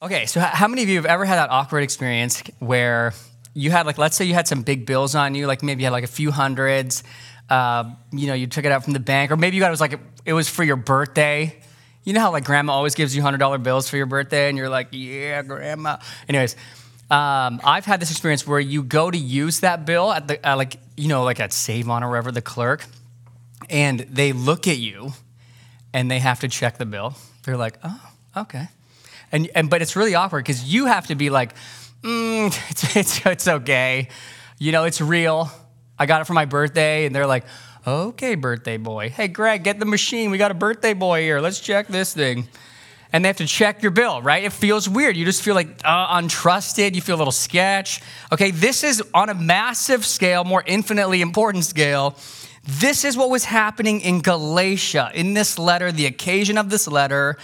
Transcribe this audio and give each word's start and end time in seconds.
Okay, 0.00 0.26
so 0.26 0.38
how 0.38 0.68
many 0.68 0.84
of 0.84 0.88
you 0.88 0.94
have 0.94 1.06
ever 1.06 1.24
had 1.24 1.36
that 1.36 1.50
awkward 1.50 1.82
experience 1.82 2.40
where 2.60 3.14
you 3.52 3.72
had, 3.72 3.84
like, 3.84 3.98
let's 3.98 4.16
say 4.16 4.24
you 4.26 4.34
had 4.34 4.46
some 4.46 4.62
big 4.62 4.86
bills 4.86 5.16
on 5.16 5.34
you, 5.34 5.48
like 5.48 5.60
maybe 5.64 5.82
you 5.82 5.86
had 5.86 5.92
like 5.92 6.04
a 6.04 6.06
few 6.06 6.30
hundreds, 6.30 7.02
uh, 7.50 7.82
you 8.12 8.28
know, 8.28 8.34
you 8.34 8.46
took 8.46 8.64
it 8.64 8.70
out 8.70 8.84
from 8.84 8.92
the 8.92 9.00
bank, 9.00 9.32
or 9.32 9.36
maybe 9.36 9.56
you 9.56 9.60
got 9.60 9.66
it 9.66 9.70
was 9.72 9.80
like, 9.80 9.98
it 10.24 10.32
was 10.34 10.48
for 10.48 10.62
your 10.62 10.76
birthday. 10.76 11.60
You 12.04 12.12
know 12.12 12.20
how, 12.20 12.30
like, 12.30 12.44
grandma 12.44 12.74
always 12.74 12.94
gives 12.94 13.16
you 13.16 13.22
$100 13.22 13.64
bills 13.64 13.90
for 13.90 13.96
your 13.96 14.06
birthday, 14.06 14.48
and 14.48 14.56
you're 14.56 14.68
like, 14.68 14.88
yeah, 14.92 15.42
grandma. 15.42 15.96
Anyways, 16.28 16.54
um, 17.10 17.60
I've 17.64 17.84
had 17.84 17.98
this 17.98 18.12
experience 18.12 18.46
where 18.46 18.60
you 18.60 18.84
go 18.84 19.10
to 19.10 19.18
use 19.18 19.60
that 19.60 19.84
bill 19.84 20.12
at 20.12 20.28
the, 20.28 20.38
like, 20.44 20.76
you 20.96 21.08
know, 21.08 21.24
like 21.24 21.40
at 21.40 21.52
Save 21.52 21.90
On 21.90 22.04
or 22.04 22.08
wherever, 22.08 22.30
the 22.30 22.40
clerk, 22.40 22.86
and 23.68 23.98
they 23.98 24.32
look 24.32 24.68
at 24.68 24.78
you 24.78 25.12
and 25.92 26.08
they 26.08 26.20
have 26.20 26.38
to 26.40 26.48
check 26.48 26.78
the 26.78 26.86
bill. 26.86 27.16
They're 27.42 27.56
like, 27.56 27.78
oh, 27.82 28.00
okay. 28.36 28.68
And, 29.32 29.50
and 29.54 29.70
but 29.70 29.82
it's 29.82 29.96
really 29.96 30.14
awkward 30.14 30.44
because 30.44 30.64
you 30.64 30.86
have 30.86 31.06
to 31.08 31.14
be 31.14 31.30
like, 31.30 31.54
mm, 32.02 32.46
it's, 32.70 32.96
it's, 32.96 33.26
it's 33.26 33.48
okay. 33.48 34.08
You 34.58 34.72
know, 34.72 34.84
it's 34.84 35.00
real. 35.00 35.50
I 35.98 36.06
got 36.06 36.20
it 36.20 36.24
for 36.26 36.34
my 36.34 36.44
birthday. 36.44 37.06
And 37.06 37.14
they're 37.14 37.26
like, 37.26 37.44
okay, 37.86 38.34
birthday 38.34 38.76
boy. 38.76 39.10
Hey, 39.10 39.28
Greg, 39.28 39.64
get 39.64 39.78
the 39.78 39.86
machine. 39.86 40.30
We 40.30 40.38
got 40.38 40.50
a 40.50 40.54
birthday 40.54 40.94
boy 40.94 41.22
here. 41.22 41.40
Let's 41.40 41.60
check 41.60 41.88
this 41.88 42.14
thing. 42.14 42.48
And 43.10 43.24
they 43.24 43.28
have 43.28 43.38
to 43.38 43.46
check 43.46 43.82
your 43.82 43.90
bill, 43.90 44.20
right? 44.20 44.44
It 44.44 44.52
feels 44.52 44.86
weird. 44.86 45.16
You 45.16 45.24
just 45.24 45.42
feel 45.42 45.54
like 45.54 45.80
uh, 45.82 46.20
untrusted. 46.20 46.94
You 46.94 47.00
feel 47.00 47.16
a 47.16 47.16
little 47.16 47.32
sketch. 47.32 48.02
Okay, 48.30 48.50
this 48.50 48.84
is 48.84 49.02
on 49.14 49.30
a 49.30 49.34
massive 49.34 50.04
scale, 50.04 50.44
more 50.44 50.62
infinitely 50.66 51.22
important 51.22 51.64
scale. 51.64 52.16
This 52.64 53.06
is 53.06 53.16
what 53.16 53.30
was 53.30 53.44
happening 53.44 54.02
in 54.02 54.20
Galatia 54.20 55.10
in 55.14 55.32
this 55.32 55.58
letter, 55.58 55.90
the 55.90 56.04
occasion 56.04 56.58
of 56.58 56.68
this 56.68 56.86
letter 56.86 57.38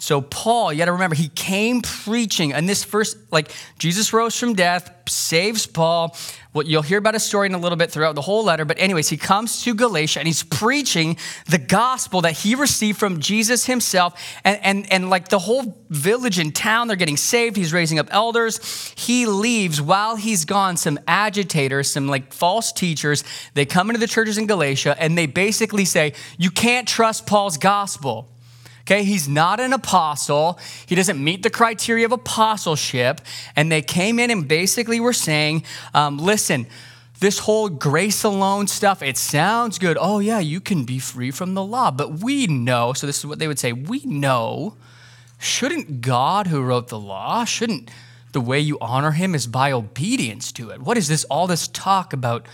so, 0.00 0.20
Paul, 0.20 0.72
you 0.72 0.78
got 0.78 0.84
to 0.84 0.92
remember, 0.92 1.16
he 1.16 1.28
came 1.30 1.82
preaching, 1.82 2.52
and 2.52 2.68
this 2.68 2.84
first, 2.84 3.16
like, 3.32 3.50
Jesus 3.80 4.12
rose 4.12 4.38
from 4.38 4.54
death, 4.54 4.92
saves 5.08 5.66
Paul. 5.66 6.16
Well, 6.54 6.64
you'll 6.64 6.82
hear 6.82 6.98
about 6.98 7.14
his 7.14 7.24
story 7.24 7.46
in 7.46 7.54
a 7.54 7.58
little 7.58 7.74
bit 7.76 7.90
throughout 7.90 8.14
the 8.14 8.20
whole 8.20 8.44
letter, 8.44 8.64
but, 8.64 8.78
anyways, 8.78 9.08
he 9.08 9.16
comes 9.16 9.60
to 9.64 9.74
Galatia 9.74 10.20
and 10.20 10.28
he's 10.28 10.44
preaching 10.44 11.18
the 11.46 11.58
gospel 11.58 12.20
that 12.20 12.34
he 12.34 12.54
received 12.54 12.96
from 12.96 13.18
Jesus 13.18 13.66
himself. 13.66 14.22
And, 14.44 14.60
and, 14.62 14.92
and 14.92 15.10
like, 15.10 15.28
the 15.28 15.40
whole 15.40 15.84
village 15.90 16.38
and 16.38 16.54
town, 16.54 16.86
they're 16.86 16.96
getting 16.96 17.16
saved. 17.16 17.56
He's 17.56 17.72
raising 17.72 17.98
up 17.98 18.06
elders. 18.12 18.94
He 18.96 19.26
leaves 19.26 19.82
while 19.82 20.14
he's 20.14 20.44
gone. 20.44 20.76
Some 20.76 21.00
agitators, 21.08 21.90
some 21.90 22.06
like 22.06 22.32
false 22.32 22.70
teachers, 22.70 23.24
they 23.54 23.66
come 23.66 23.90
into 23.90 23.98
the 23.98 24.06
churches 24.06 24.38
in 24.38 24.46
Galatia 24.46 24.94
and 24.96 25.18
they 25.18 25.26
basically 25.26 25.84
say, 25.84 26.12
You 26.38 26.52
can't 26.52 26.86
trust 26.86 27.26
Paul's 27.26 27.58
gospel. 27.58 28.28
Okay, 28.88 29.04
he's 29.04 29.28
not 29.28 29.60
an 29.60 29.74
apostle. 29.74 30.58
He 30.86 30.94
doesn't 30.94 31.22
meet 31.22 31.42
the 31.42 31.50
criteria 31.50 32.06
of 32.06 32.12
apostleship. 32.12 33.20
And 33.54 33.70
they 33.70 33.82
came 33.82 34.18
in 34.18 34.30
and 34.30 34.48
basically 34.48 34.98
were 34.98 35.12
saying, 35.12 35.64
um, 35.92 36.16
listen, 36.16 36.66
this 37.20 37.40
whole 37.40 37.68
grace 37.68 38.24
alone 38.24 38.66
stuff, 38.66 39.02
it 39.02 39.18
sounds 39.18 39.78
good. 39.78 39.98
Oh, 40.00 40.20
yeah, 40.20 40.38
you 40.38 40.58
can 40.58 40.84
be 40.84 40.98
free 40.98 41.30
from 41.30 41.52
the 41.52 41.62
law. 41.62 41.90
But 41.90 42.20
we 42.20 42.46
know, 42.46 42.94
so 42.94 43.06
this 43.06 43.18
is 43.18 43.26
what 43.26 43.38
they 43.38 43.46
would 43.46 43.58
say 43.58 43.74
we 43.74 44.00
know, 44.06 44.78
shouldn't 45.38 46.00
God 46.00 46.46
who 46.46 46.62
wrote 46.62 46.88
the 46.88 46.98
law, 46.98 47.44
shouldn't 47.44 47.90
the 48.32 48.40
way 48.40 48.58
you 48.58 48.78
honor 48.80 49.10
him 49.10 49.34
is 49.34 49.46
by 49.46 49.70
obedience 49.70 50.50
to 50.52 50.70
it? 50.70 50.80
What 50.80 50.96
is 50.96 51.08
this, 51.08 51.24
all 51.24 51.46
this 51.46 51.68
talk 51.68 52.14
about 52.14 52.46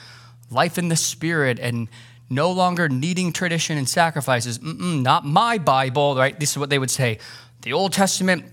life 0.50 0.78
in 0.78 0.88
the 0.88 0.96
spirit 0.96 1.60
and 1.60 1.86
no 2.30 2.50
longer 2.50 2.88
needing 2.88 3.32
tradition 3.32 3.78
and 3.78 3.88
sacrifices. 3.88 4.58
Mm-mm, 4.58 5.02
not 5.02 5.24
my 5.24 5.58
Bible, 5.58 6.16
right? 6.16 6.38
This 6.38 6.52
is 6.52 6.58
what 6.58 6.70
they 6.70 6.78
would 6.78 6.90
say. 6.90 7.18
The 7.62 7.72
Old 7.72 7.92
Testament 7.92 8.44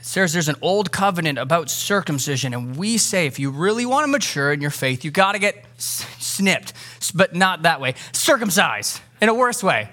says 0.00 0.32
there's 0.32 0.48
an 0.48 0.56
old 0.60 0.90
covenant 0.90 1.38
about 1.38 1.70
circumcision, 1.70 2.52
and 2.54 2.76
we 2.76 2.98
say 2.98 3.26
if 3.26 3.38
you 3.38 3.50
really 3.50 3.86
want 3.86 4.04
to 4.04 4.08
mature 4.08 4.52
in 4.52 4.60
your 4.60 4.70
faith, 4.70 5.04
you 5.04 5.10
got 5.10 5.32
to 5.32 5.38
get 5.38 5.64
snipped, 5.78 6.72
but 7.14 7.34
not 7.34 7.62
that 7.62 7.80
way. 7.80 7.94
Circumcised 8.12 9.00
in 9.20 9.28
a 9.28 9.34
worse 9.34 9.62
way. 9.62 9.90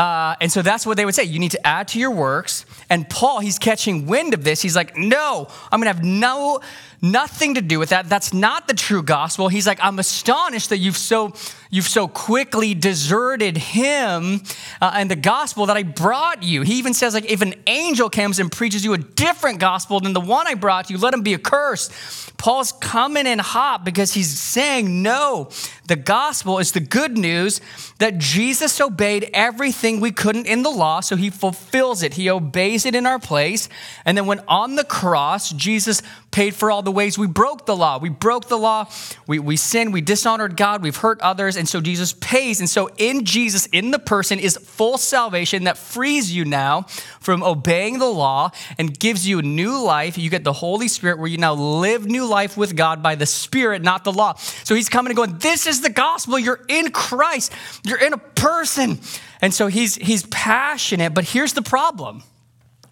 Uh, 0.00 0.34
and 0.40 0.50
so 0.50 0.62
that's 0.62 0.86
what 0.86 0.96
they 0.96 1.04
would 1.04 1.14
say. 1.14 1.24
You 1.24 1.38
need 1.38 1.50
to 1.50 1.66
add 1.66 1.88
to 1.88 1.98
your 1.98 2.10
works. 2.10 2.64
And 2.88 3.06
Paul, 3.10 3.40
he's 3.40 3.58
catching 3.58 4.06
wind 4.06 4.32
of 4.32 4.44
this. 4.44 4.62
He's 4.62 4.74
like, 4.74 4.96
no, 4.96 5.46
I'm 5.70 5.78
going 5.78 5.92
to 5.92 5.94
have 5.94 6.02
no 6.02 6.60
nothing 7.02 7.54
to 7.54 7.62
do 7.62 7.78
with 7.78 7.90
that. 7.90 8.08
That's 8.08 8.32
not 8.32 8.68
the 8.68 8.74
true 8.74 9.02
gospel. 9.02 9.48
He's 9.48 9.66
like, 9.66 9.78
I'm 9.82 9.98
astonished 9.98 10.70
that 10.70 10.78
you've 10.78 10.96
so 10.96 11.32
you've 11.70 11.88
so 11.88 12.08
quickly 12.08 12.74
deserted 12.74 13.56
him 13.56 14.42
uh, 14.80 14.90
and 14.94 15.10
the 15.10 15.16
gospel 15.16 15.66
that 15.66 15.76
I 15.76 15.82
brought 15.84 16.42
you. 16.42 16.62
He 16.62 16.74
even 16.74 16.94
says, 16.94 17.14
like, 17.14 17.30
if 17.30 17.42
an 17.42 17.54
angel 17.66 18.10
comes 18.10 18.38
and 18.38 18.50
preaches 18.50 18.84
you 18.84 18.92
a 18.92 18.98
different 18.98 19.60
gospel 19.60 20.00
than 20.00 20.12
the 20.12 20.20
one 20.20 20.48
I 20.48 20.54
brought 20.54 20.90
you, 20.90 20.98
let 20.98 21.14
him 21.14 21.22
be 21.22 21.34
accursed. 21.34 21.92
Paul's 22.36 22.72
coming 22.72 23.26
in 23.26 23.38
hot 23.38 23.84
because 23.84 24.14
he's 24.14 24.30
saying, 24.30 25.02
no, 25.02 25.50
the 25.86 25.96
gospel 25.96 26.58
is 26.58 26.72
the 26.72 26.80
good 26.80 27.16
news 27.16 27.60
that 27.98 28.18
Jesus 28.18 28.80
obeyed 28.80 29.30
everything 29.32 29.89
we 29.98 30.12
couldn't 30.12 30.46
in 30.46 30.62
the 30.62 30.70
law, 30.70 31.00
so 31.00 31.16
he 31.16 31.30
fulfills 31.30 32.02
it. 32.02 32.14
He 32.14 32.30
obeys 32.30 32.86
it 32.86 32.94
in 32.94 33.06
our 33.06 33.18
place. 33.18 33.68
And 34.04 34.16
then 34.16 34.26
when 34.26 34.40
on 34.46 34.76
the 34.76 34.84
cross, 34.84 35.50
Jesus 35.50 36.02
paid 36.30 36.54
for 36.54 36.70
all 36.70 36.82
the 36.82 36.92
ways 36.92 37.18
we 37.18 37.26
broke 37.26 37.66
the 37.66 37.74
law. 37.74 37.98
We 37.98 38.08
broke 38.08 38.48
the 38.48 38.58
law, 38.58 38.88
we, 39.26 39.38
we 39.38 39.56
sinned, 39.56 39.92
we 39.92 40.00
dishonored 40.00 40.56
God, 40.56 40.82
we've 40.82 40.96
hurt 40.96 41.20
others, 41.22 41.56
and 41.56 41.68
so 41.68 41.80
Jesus 41.80 42.12
pays. 42.12 42.60
And 42.60 42.68
so 42.68 42.88
in 42.98 43.24
Jesus, 43.24 43.66
in 43.66 43.90
the 43.90 43.98
person, 43.98 44.38
is 44.38 44.56
full 44.56 44.98
salvation 44.98 45.64
that 45.64 45.76
frees 45.76 46.32
you 46.32 46.44
now 46.44 46.82
from 47.20 47.42
obeying 47.42 47.98
the 47.98 48.06
law 48.06 48.50
and 48.78 48.96
gives 48.96 49.26
you 49.26 49.42
new 49.42 49.82
life. 49.82 50.16
You 50.18 50.30
get 50.30 50.44
the 50.44 50.52
Holy 50.52 50.88
Spirit 50.88 51.18
where 51.18 51.28
you 51.28 51.38
now 51.38 51.54
live 51.54 52.06
new 52.06 52.26
life 52.26 52.56
with 52.56 52.76
God 52.76 53.02
by 53.02 53.14
the 53.14 53.26
Spirit, 53.26 53.82
not 53.82 54.04
the 54.04 54.12
law. 54.12 54.34
So 54.34 54.74
he's 54.74 54.88
coming 54.88 55.10
and 55.10 55.16
going, 55.16 55.38
This 55.38 55.66
is 55.66 55.80
the 55.80 55.90
gospel. 55.90 56.38
You're 56.38 56.60
in 56.68 56.92
Christ, 56.92 57.52
you're 57.84 57.98
in 57.98 58.12
a 58.12 58.18
person. 58.18 59.00
And 59.42 59.54
so 59.54 59.68
he's, 59.68 59.94
he's 59.96 60.24
passionate, 60.26 61.14
but 61.14 61.24
here's 61.24 61.54
the 61.54 61.62
problem 61.62 62.22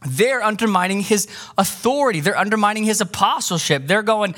they're 0.06 0.42
undermining 0.42 1.00
his 1.00 1.26
authority. 1.56 2.20
They're 2.20 2.38
undermining 2.38 2.84
his 2.84 3.00
apostleship. 3.00 3.86
They're 3.86 4.04
going, 4.04 4.34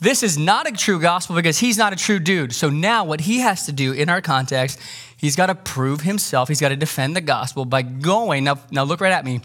this 0.00 0.22
is 0.22 0.38
not 0.38 0.68
a 0.68 0.72
true 0.72 1.00
gospel 1.00 1.36
because 1.36 1.58
he's 1.58 1.78
not 1.78 1.92
a 1.92 1.96
true 1.96 2.18
dude. 2.18 2.54
So 2.54 2.70
now, 2.70 3.04
what 3.04 3.22
he 3.22 3.40
has 3.40 3.66
to 3.66 3.72
do 3.72 3.92
in 3.92 4.08
our 4.08 4.20
context, 4.20 4.78
he's 5.16 5.36
got 5.36 5.46
to 5.46 5.54
prove 5.54 6.02
himself. 6.02 6.48
He's 6.48 6.60
got 6.60 6.70
to 6.70 6.76
defend 6.76 7.16
the 7.16 7.20
gospel 7.20 7.64
by 7.64 7.82
going, 7.82 8.44
now, 8.44 8.58
now 8.70 8.84
look 8.84 9.00
right 9.00 9.12
at 9.12 9.24
me, 9.24 9.40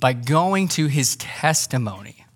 by 0.00 0.12
going 0.12 0.68
to 0.68 0.86
his 0.86 1.16
testimony, 1.16 2.26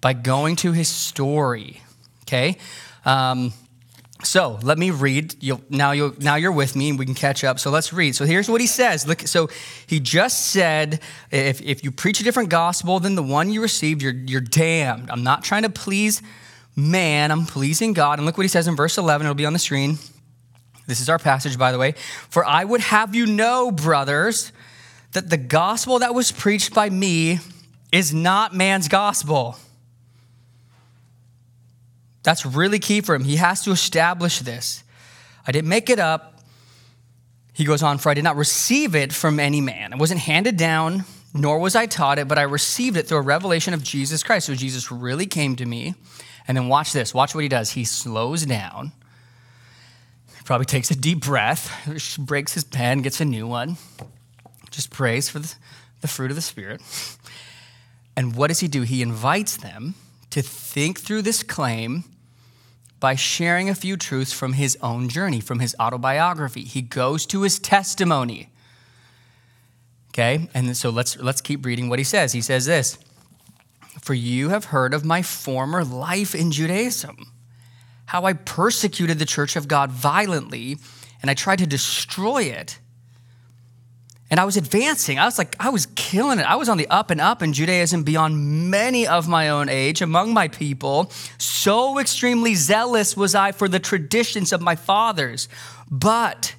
by 0.00 0.12
going 0.12 0.56
to 0.56 0.72
his 0.72 0.88
story. 0.88 1.80
Okay? 2.22 2.56
Um, 3.04 3.52
so 4.22 4.58
let 4.62 4.78
me 4.78 4.90
read. 4.90 5.34
You'll, 5.40 5.62
now, 5.70 5.92
you'll, 5.92 6.14
now 6.18 6.36
you're 6.36 6.52
with 6.52 6.76
me 6.76 6.90
and 6.90 6.98
we 6.98 7.06
can 7.06 7.14
catch 7.14 7.44
up. 7.44 7.58
So 7.58 7.70
let's 7.70 7.92
read. 7.92 8.14
So 8.14 8.24
here's 8.24 8.48
what 8.48 8.60
he 8.60 8.66
says. 8.66 9.06
Look, 9.06 9.22
so 9.22 9.48
he 9.86 10.00
just 10.00 10.52
said, 10.52 11.00
if, 11.30 11.60
if 11.62 11.82
you 11.84 11.90
preach 11.90 12.20
a 12.20 12.24
different 12.24 12.48
gospel 12.50 13.00
than 13.00 13.14
the 13.14 13.22
one 13.22 13.50
you 13.50 13.62
received, 13.62 14.02
you're, 14.02 14.12
you're 14.12 14.40
damned. 14.40 15.10
I'm 15.10 15.22
not 15.22 15.44
trying 15.44 15.62
to 15.62 15.70
please 15.70 16.22
man, 16.76 17.30
I'm 17.30 17.46
pleasing 17.46 17.92
God. 17.92 18.18
And 18.18 18.26
look 18.26 18.36
what 18.36 18.44
he 18.44 18.48
says 18.48 18.68
in 18.68 18.76
verse 18.76 18.98
11. 18.98 19.26
It'll 19.26 19.34
be 19.34 19.46
on 19.46 19.52
the 19.52 19.58
screen. 19.58 19.98
This 20.86 21.00
is 21.00 21.08
our 21.08 21.18
passage, 21.18 21.58
by 21.58 21.72
the 21.72 21.78
way. 21.78 21.92
For 22.28 22.44
I 22.44 22.64
would 22.64 22.80
have 22.80 23.14
you 23.14 23.26
know, 23.26 23.70
brothers, 23.70 24.52
that 25.12 25.30
the 25.30 25.36
gospel 25.36 26.00
that 26.00 26.14
was 26.14 26.32
preached 26.32 26.74
by 26.74 26.90
me 26.90 27.38
is 27.92 28.14
not 28.14 28.54
man's 28.54 28.88
gospel. 28.88 29.56
That's 32.22 32.44
really 32.44 32.78
key 32.78 33.00
for 33.00 33.14
him. 33.14 33.24
He 33.24 33.36
has 33.36 33.62
to 33.64 33.70
establish 33.70 34.40
this. 34.40 34.84
I 35.46 35.52
didn't 35.52 35.68
make 35.68 35.88
it 35.88 35.98
up. 35.98 36.40
He 37.52 37.64
goes 37.64 37.82
on, 37.82 37.98
for 37.98 38.10
I 38.10 38.14
did 38.14 38.24
not 38.24 38.36
receive 38.36 38.94
it 38.94 39.12
from 39.12 39.40
any 39.40 39.60
man. 39.60 39.92
It 39.92 39.98
wasn't 39.98 40.20
handed 40.20 40.56
down, 40.56 41.04
nor 41.34 41.58
was 41.58 41.74
I 41.74 41.86
taught 41.86 42.18
it, 42.18 42.28
but 42.28 42.38
I 42.38 42.42
received 42.42 42.96
it 42.96 43.06
through 43.06 43.18
a 43.18 43.22
revelation 43.22 43.74
of 43.74 43.82
Jesus 43.82 44.22
Christ. 44.22 44.46
So 44.46 44.54
Jesus 44.54 44.90
really 44.90 45.26
came 45.26 45.56
to 45.56 45.66
me. 45.66 45.94
And 46.48 46.56
then 46.56 46.68
watch 46.68 46.92
this. 46.92 47.14
Watch 47.14 47.34
what 47.34 47.42
he 47.42 47.48
does. 47.48 47.70
He 47.70 47.84
slows 47.84 48.44
down. 48.44 48.92
Probably 50.44 50.66
takes 50.66 50.90
a 50.90 50.96
deep 50.96 51.24
breath, 51.24 52.18
breaks 52.18 52.54
his 52.54 52.64
pen, 52.64 53.02
gets 53.02 53.20
a 53.20 53.24
new 53.24 53.46
one, 53.46 53.76
just 54.72 54.90
prays 54.90 55.28
for 55.28 55.38
the 55.38 56.08
fruit 56.08 56.32
of 56.32 56.34
the 56.34 56.42
Spirit. 56.42 56.80
And 58.16 58.34
what 58.34 58.48
does 58.48 58.58
he 58.58 58.66
do? 58.66 58.82
He 58.82 59.00
invites 59.00 59.56
them 59.56 59.94
to 60.30 60.42
think 60.42 60.98
through 60.98 61.22
this 61.22 61.44
claim 61.44 62.02
by 63.00 63.14
sharing 63.14 63.68
a 63.68 63.74
few 63.74 63.96
truths 63.96 64.32
from 64.32 64.52
his 64.52 64.76
own 64.82 65.08
journey, 65.08 65.40
from 65.40 65.58
his 65.58 65.74
autobiography. 65.80 66.64
He 66.64 66.82
goes 66.82 67.26
to 67.26 67.42
his 67.42 67.58
testimony. 67.58 68.50
Okay? 70.10 70.48
And 70.54 70.76
so 70.76 70.90
let's 70.90 71.16
let's 71.16 71.40
keep 71.40 71.64
reading 71.64 71.88
what 71.88 71.98
he 71.98 72.04
says. 72.04 72.32
He 72.32 72.42
says 72.42 72.66
this: 72.66 72.98
"For 74.00 74.14
you 74.14 74.50
have 74.50 74.66
heard 74.66 74.92
of 74.92 75.04
my 75.04 75.22
former 75.22 75.82
life 75.82 76.34
in 76.34 76.52
Judaism, 76.52 77.32
how 78.06 78.24
I 78.24 78.34
persecuted 78.34 79.18
the 79.18 79.24
church 79.24 79.56
of 79.56 79.66
God 79.66 79.90
violently, 79.90 80.76
and 81.22 81.30
I 81.30 81.34
tried 81.34 81.60
to 81.60 81.66
destroy 81.66 82.42
it." 82.42 82.78
And 84.30 84.38
I 84.38 84.44
was 84.44 84.56
advancing. 84.56 85.18
I 85.18 85.24
was 85.24 85.38
like, 85.38 85.56
I 85.58 85.70
was 85.70 85.86
killing 85.96 86.38
it. 86.38 86.46
I 86.46 86.54
was 86.54 86.68
on 86.68 86.78
the 86.78 86.86
up 86.88 87.10
and 87.10 87.20
up 87.20 87.42
in 87.42 87.52
Judaism 87.52 88.04
beyond 88.04 88.70
many 88.70 89.06
of 89.06 89.26
my 89.26 89.48
own 89.48 89.68
age 89.68 90.00
among 90.00 90.32
my 90.32 90.46
people. 90.46 91.10
So 91.38 91.98
extremely 91.98 92.54
zealous 92.54 93.16
was 93.16 93.34
I 93.34 93.50
for 93.50 93.68
the 93.68 93.80
traditions 93.80 94.52
of 94.52 94.60
my 94.60 94.76
fathers. 94.76 95.48
But 95.90 96.54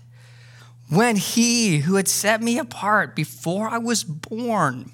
when 0.89 1.15
he 1.15 1.79
who 1.79 1.95
had 1.95 2.09
set 2.09 2.41
me 2.41 2.59
apart 2.59 3.15
before 3.15 3.69
I 3.69 3.77
was 3.77 4.03
born, 4.03 4.91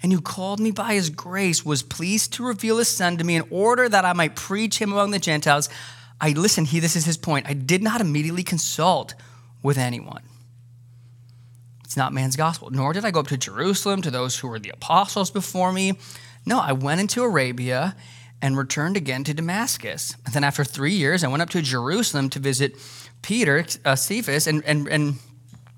and 0.00 0.12
who 0.12 0.20
called 0.20 0.60
me 0.60 0.70
by 0.70 0.94
his 0.94 1.10
grace 1.10 1.64
was 1.64 1.82
pleased 1.82 2.32
to 2.34 2.46
reveal 2.46 2.78
his 2.78 2.88
son 2.88 3.16
to 3.16 3.24
me 3.24 3.34
in 3.34 3.44
order 3.50 3.88
that 3.88 4.04
I 4.04 4.12
might 4.12 4.36
preach 4.36 4.80
him 4.80 4.92
among 4.92 5.10
the 5.10 5.18
Gentiles. 5.18 5.68
I 6.20 6.30
listen, 6.30 6.64
he 6.64 6.78
this 6.78 6.94
is 6.94 7.04
his 7.04 7.16
point. 7.16 7.48
I 7.48 7.54
did 7.54 7.82
not 7.82 8.00
immediately 8.00 8.44
consult 8.44 9.14
with 9.60 9.76
anyone. 9.76 10.22
It's 11.88 11.96
not 11.96 12.12
man's 12.12 12.36
gospel. 12.36 12.68
Nor 12.68 12.92
did 12.92 13.06
I 13.06 13.10
go 13.10 13.20
up 13.20 13.28
to 13.28 13.38
Jerusalem 13.38 14.02
to 14.02 14.10
those 14.10 14.38
who 14.38 14.48
were 14.48 14.58
the 14.58 14.68
apostles 14.68 15.30
before 15.30 15.72
me. 15.72 15.94
No, 16.44 16.60
I 16.60 16.72
went 16.72 17.00
into 17.00 17.22
Arabia 17.22 17.96
and 18.42 18.58
returned 18.58 18.98
again 18.98 19.24
to 19.24 19.32
Damascus. 19.32 20.14
And 20.26 20.34
then 20.34 20.44
after 20.44 20.64
three 20.64 20.92
years, 20.92 21.24
I 21.24 21.28
went 21.28 21.40
up 21.40 21.48
to 21.48 21.62
Jerusalem 21.62 22.28
to 22.28 22.38
visit 22.38 22.76
Peter, 23.22 23.64
uh, 23.86 23.96
Cephas, 23.96 24.46
and, 24.46 24.62
and, 24.66 24.86
and 24.86 25.14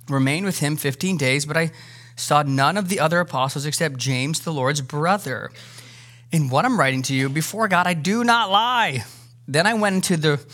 remained 0.09 0.47
with 0.47 0.59
him 0.59 0.77
15 0.77 1.17
days, 1.17 1.47
but 1.47 1.57
I 1.57 1.71
saw 2.17 2.43
none 2.43 2.77
of 2.77 2.89
the 2.89 2.99
other 2.99 3.21
apostles 3.21 3.65
except 3.65 3.97
James, 3.97 4.41
the 4.41 4.53
Lord's 4.53 4.81
brother. 4.81 5.53
In 6.33 6.49
what 6.49 6.65
I'm 6.65 6.77
writing 6.77 7.03
to 7.03 7.15
you, 7.15 7.29
before 7.29 7.69
God, 7.69 7.87
I 7.87 7.95
do 7.95 8.25
not 8.25 8.51
lie. 8.51 9.05
Then 9.47 9.65
I 9.65 9.75
went 9.75 9.95
into 9.95 10.17
the, 10.17 10.45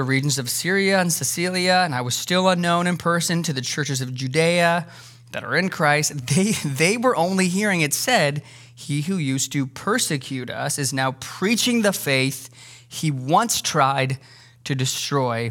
the 0.00 0.04
regions 0.04 0.38
of 0.38 0.48
Syria 0.48 0.98
and 0.98 1.12
Cilicia, 1.12 1.82
and 1.84 1.94
I 1.94 2.00
was 2.00 2.14
still 2.14 2.48
unknown 2.48 2.86
in 2.86 2.96
person 2.96 3.42
to 3.42 3.52
the 3.52 3.60
churches 3.60 4.00
of 4.00 4.14
Judea 4.14 4.86
that 5.32 5.44
are 5.44 5.54
in 5.54 5.68
Christ. 5.68 6.26
They, 6.26 6.52
they 6.52 6.96
were 6.96 7.14
only 7.16 7.48
hearing 7.48 7.82
it 7.82 7.92
said, 7.92 8.42
He 8.74 9.02
who 9.02 9.18
used 9.18 9.52
to 9.52 9.66
persecute 9.66 10.48
us 10.48 10.78
is 10.78 10.94
now 10.94 11.16
preaching 11.20 11.82
the 11.82 11.92
faith 11.92 12.48
he 12.88 13.10
once 13.10 13.60
tried 13.60 14.16
to 14.64 14.74
destroy 14.74 15.50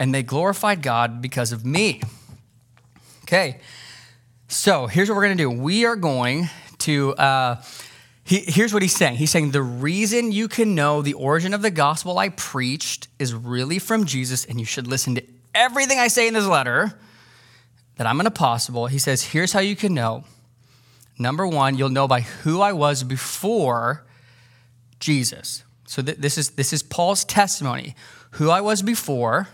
and 0.00 0.12
they 0.12 0.24
glorified 0.24 0.82
God 0.82 1.22
because 1.22 1.52
of 1.52 1.64
me. 1.64 2.02
Okay, 3.22 3.60
so 4.48 4.88
here's 4.88 5.08
what 5.08 5.14
we're 5.14 5.26
going 5.26 5.38
to 5.38 5.44
do. 5.44 5.50
We 5.52 5.84
are 5.84 5.94
going 5.94 6.50
to, 6.78 7.14
uh, 7.14 7.62
he, 8.24 8.40
here's 8.46 8.72
what 8.72 8.82
he's 8.82 8.96
saying. 8.96 9.16
He's 9.16 9.30
saying 9.30 9.50
the 9.50 9.62
reason 9.62 10.32
you 10.32 10.48
can 10.48 10.74
know 10.74 11.02
the 11.02 11.12
origin 11.14 11.54
of 11.54 11.62
the 11.62 11.70
gospel 11.70 12.18
I 12.18 12.30
preached 12.30 13.08
is 13.18 13.34
really 13.34 13.78
from 13.78 14.04
Jesus, 14.06 14.44
and 14.44 14.58
you 14.58 14.66
should 14.66 14.86
listen 14.86 15.14
to 15.14 15.22
everything 15.54 15.98
I 15.98 16.08
say 16.08 16.26
in 16.26 16.34
this 16.34 16.46
letter 16.46 16.98
that 17.96 18.06
I'm 18.06 18.18
an 18.20 18.26
apostle. 18.26 18.86
He 18.86 18.98
says, 18.98 19.22
here's 19.22 19.52
how 19.52 19.60
you 19.60 19.76
can 19.76 19.94
know. 19.94 20.24
Number 21.18 21.46
one, 21.46 21.76
you'll 21.76 21.90
know 21.90 22.08
by 22.08 22.22
who 22.22 22.60
I 22.60 22.72
was 22.72 23.04
before 23.04 24.04
Jesus. 24.98 25.62
So 25.86 26.02
th- 26.02 26.18
this 26.18 26.36
is 26.38 26.50
this 26.50 26.72
is 26.72 26.82
Paul's 26.82 27.24
testimony. 27.24 27.94
Who 28.32 28.50
I 28.50 28.60
was 28.62 28.82
before 28.82 29.48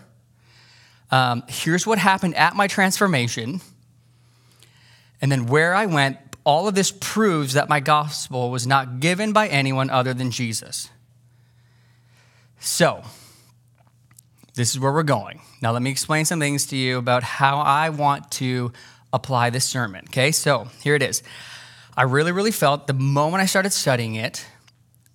um, 1.11 1.43
here's 1.47 1.85
what 1.85 1.99
happened 1.99 2.35
at 2.35 2.55
my 2.55 2.67
transformation. 2.67 3.61
And 5.21 5.31
then 5.31 5.45
where 5.45 5.75
I 5.75 5.85
went, 5.85 6.17
all 6.43 6.67
of 6.67 6.75
this 6.75 6.91
proves 6.91 7.53
that 7.53 7.69
my 7.69 7.79
gospel 7.79 8.49
was 8.49 8.65
not 8.65 8.99
given 8.99 9.33
by 9.33 9.47
anyone 9.47 9.89
other 9.89 10.13
than 10.13 10.31
Jesus. 10.31 10.89
So, 12.59 13.03
this 14.55 14.71
is 14.71 14.79
where 14.79 14.91
we're 14.91 15.03
going. 15.03 15.41
Now, 15.61 15.71
let 15.71 15.81
me 15.81 15.91
explain 15.91 16.25
some 16.25 16.39
things 16.39 16.67
to 16.67 16.75
you 16.75 16.97
about 16.97 17.23
how 17.23 17.59
I 17.59 17.89
want 17.89 18.31
to 18.31 18.71
apply 19.13 19.49
this 19.49 19.65
sermon. 19.65 20.05
Okay, 20.09 20.31
so 20.31 20.67
here 20.83 20.95
it 20.95 21.03
is. 21.03 21.23
I 21.95 22.03
really, 22.03 22.31
really 22.31 22.51
felt 22.51 22.87
the 22.87 22.93
moment 22.93 23.41
I 23.41 23.45
started 23.45 23.73
studying 23.73 24.15
it, 24.15 24.45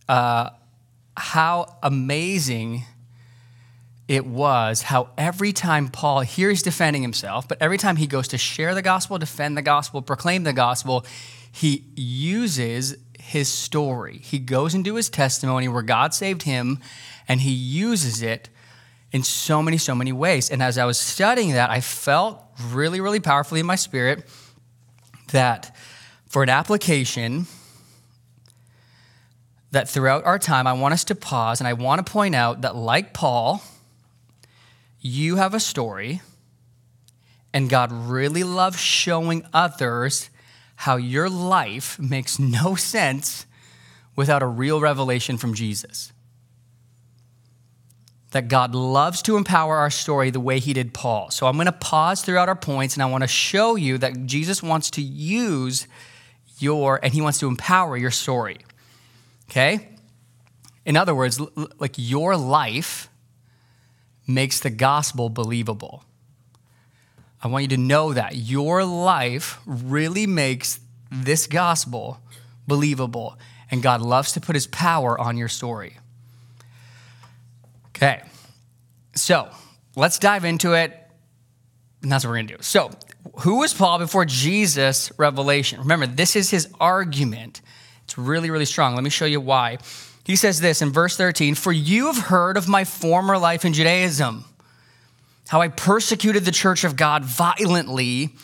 uh, 0.09 0.51
how 1.17 1.79
amazing 1.83 2.85
it 4.09 4.25
was 4.25 4.83
how 4.83 5.11
every 5.19 5.53
time 5.53 5.89
Paul, 5.89 6.21
here 6.21 6.51
he's 6.51 6.63
defending 6.63 7.03
himself, 7.03 7.49
but 7.49 7.59
every 7.61 7.79
time 7.79 7.97
he 7.97 8.07
goes 8.07 8.29
to 8.29 8.39
share 8.39 8.75
the 8.75 8.83
gospel, 8.83 9.19
defend 9.19 9.57
the 9.57 9.63
gospel, 9.63 10.01
proclaim 10.01 10.45
the 10.45 10.53
gospel, 10.53 11.05
he 11.51 11.85
uses 11.97 12.97
his 13.19 13.49
story. 13.49 14.19
He 14.19 14.39
goes 14.39 14.75
into 14.75 14.95
his 14.95 15.09
testimony 15.09 15.67
where 15.67 15.83
God 15.83 16.15
saved 16.15 16.43
him 16.43 16.79
and 17.27 17.41
he 17.41 17.51
uses 17.51 18.23
it 18.23 18.49
in 19.11 19.25
so 19.25 19.61
many, 19.63 19.79
so 19.79 19.95
many 19.95 20.13
ways. 20.13 20.51
And 20.51 20.63
as 20.63 20.79
I 20.79 20.85
was 20.85 20.99
studying 20.99 21.53
that, 21.53 21.71
I 21.71 21.81
felt 21.81 22.41
really, 22.71 23.01
really 23.01 23.19
powerfully 23.19 23.61
in 23.61 23.67
my 23.67 23.75
spirit 23.75 24.25
that 25.33 25.75
for 26.29 26.45
an 26.45 26.49
application, 26.49 27.47
that 29.73 29.89
throughout 29.89 30.25
our 30.25 30.39
time, 30.39 30.69
I 30.69 30.75
want 30.75 30.95
us 30.95 31.05
to 31.05 31.15
pause 31.17 31.61
and 31.61 31.67
I 31.67 31.73
want 31.73 32.05
to 32.05 32.13
point 32.13 32.35
out 32.37 32.61
that, 32.61 32.77
like 32.77 33.13
Paul, 33.13 33.63
you 35.07 35.37
have 35.37 35.55
a 35.55 35.61
story, 35.61 36.21
and 37.53 37.71
God 37.71 37.93
really 37.93 38.45
loves 38.45 38.81
showing 38.81 39.47
others 39.53 40.31
how 40.77 40.97
your 40.97 41.31
life 41.31 41.99
makes 41.99 42.39
no 42.39 42.75
sense 42.75 43.47
without 44.15 44.43
a 44.43 44.47
real 44.47 44.81
revelation 44.81 45.39
from 45.39 45.55
Jesus. 45.55 46.13
That 48.33 48.49
God 48.49 48.75
loves 48.75 49.23
to 49.23 49.37
empower 49.37 49.77
our 49.77 49.91
story 49.91 50.31
the 50.31 50.41
way 50.41 50.59
he 50.59 50.73
did 50.73 50.93
Paul. 50.93 51.31
So 51.31 51.47
I'm 51.47 51.55
going 51.55 51.67
to 51.67 51.73
pause 51.73 52.21
throughout 52.23 52.49
our 52.49 52.57
points 52.57 52.95
and 52.95 53.03
I 53.03 53.07
want 53.07 53.23
to 53.23 53.29
show 53.29 53.77
you 53.77 53.99
that 53.99 54.27
Jesus 54.27 54.63
wants 54.63 54.91
to 54.93 55.03
use 55.03 55.87
your, 56.59 57.01
and 57.03 57.15
he 57.15 57.21
wants 57.21 57.39
to 57.39 57.47
empower 57.47 57.97
your 57.97 58.11
story. 58.11 58.59
Okay? 59.51 59.89
In 60.85 60.97
other 60.97 61.15
words, 61.15 61.41
like 61.79 61.95
your 61.97 62.37
life 62.37 63.09
makes 64.27 64.61
the 64.61 64.71
gospel 64.71 65.29
believable. 65.29 66.05
I 67.43 67.49
want 67.49 67.63
you 67.63 67.69
to 67.69 67.77
know 67.77 68.13
that 68.13 68.37
your 68.37 68.85
life 68.85 69.61
really 69.67 70.27
makes 70.27 70.81
this 71.11 71.47
gospel 71.47 72.21
believable, 72.67 73.39
and 73.71 73.83
God 73.83 74.01
loves 74.01 74.33
to 74.33 74.41
put 74.41 74.57
his 74.57 74.67
power 74.67 75.19
on 75.21 75.37
your 75.37 75.49
story. 75.49 75.99
Okay, 77.91 78.23
so 79.15 79.49
let's 79.95 80.19
dive 80.19 80.45
into 80.45 80.75
it, 80.75 80.93
and 82.03 82.11
that's 82.11 82.25
what 82.25 82.31
we're 82.31 82.39
gonna 82.39 82.49
do. 82.49 82.63
So, 82.63 82.91
who 83.41 83.59
was 83.61 83.73
Paul 83.73 83.99
before 83.99 84.25
Jesus' 84.25 85.11
revelation? 85.19 85.81
Remember, 85.81 86.07
this 86.07 86.37
is 86.37 86.51
his 86.51 86.69
argument. 86.81 87.61
It's 88.05 88.17
really, 88.19 88.51
really 88.51 88.65
strong. 88.65 88.95
Let 88.95 89.05
me 89.05 89.11
show 89.11 89.25
you 89.25 89.41
why. 89.41 89.79
He 90.27 90.35
says 90.35 90.61
this 90.61 90.83
in 90.83 90.91
verse 90.91 91.17
13 91.17 91.55
For 91.55 91.73
you 91.73 92.07
have 92.07 92.25
heard 92.25 92.57
of 92.57 92.67
my 92.67 92.83
former 92.83 93.39
life 93.39 93.65
in 93.65 93.73
Judaism, 93.73 94.45
how 95.47 95.61
I 95.61 95.69
persecuted 95.69 96.45
the 96.45 96.51
church 96.51 96.83
of 96.83 96.97
God 96.97 97.25
violently 97.25 98.35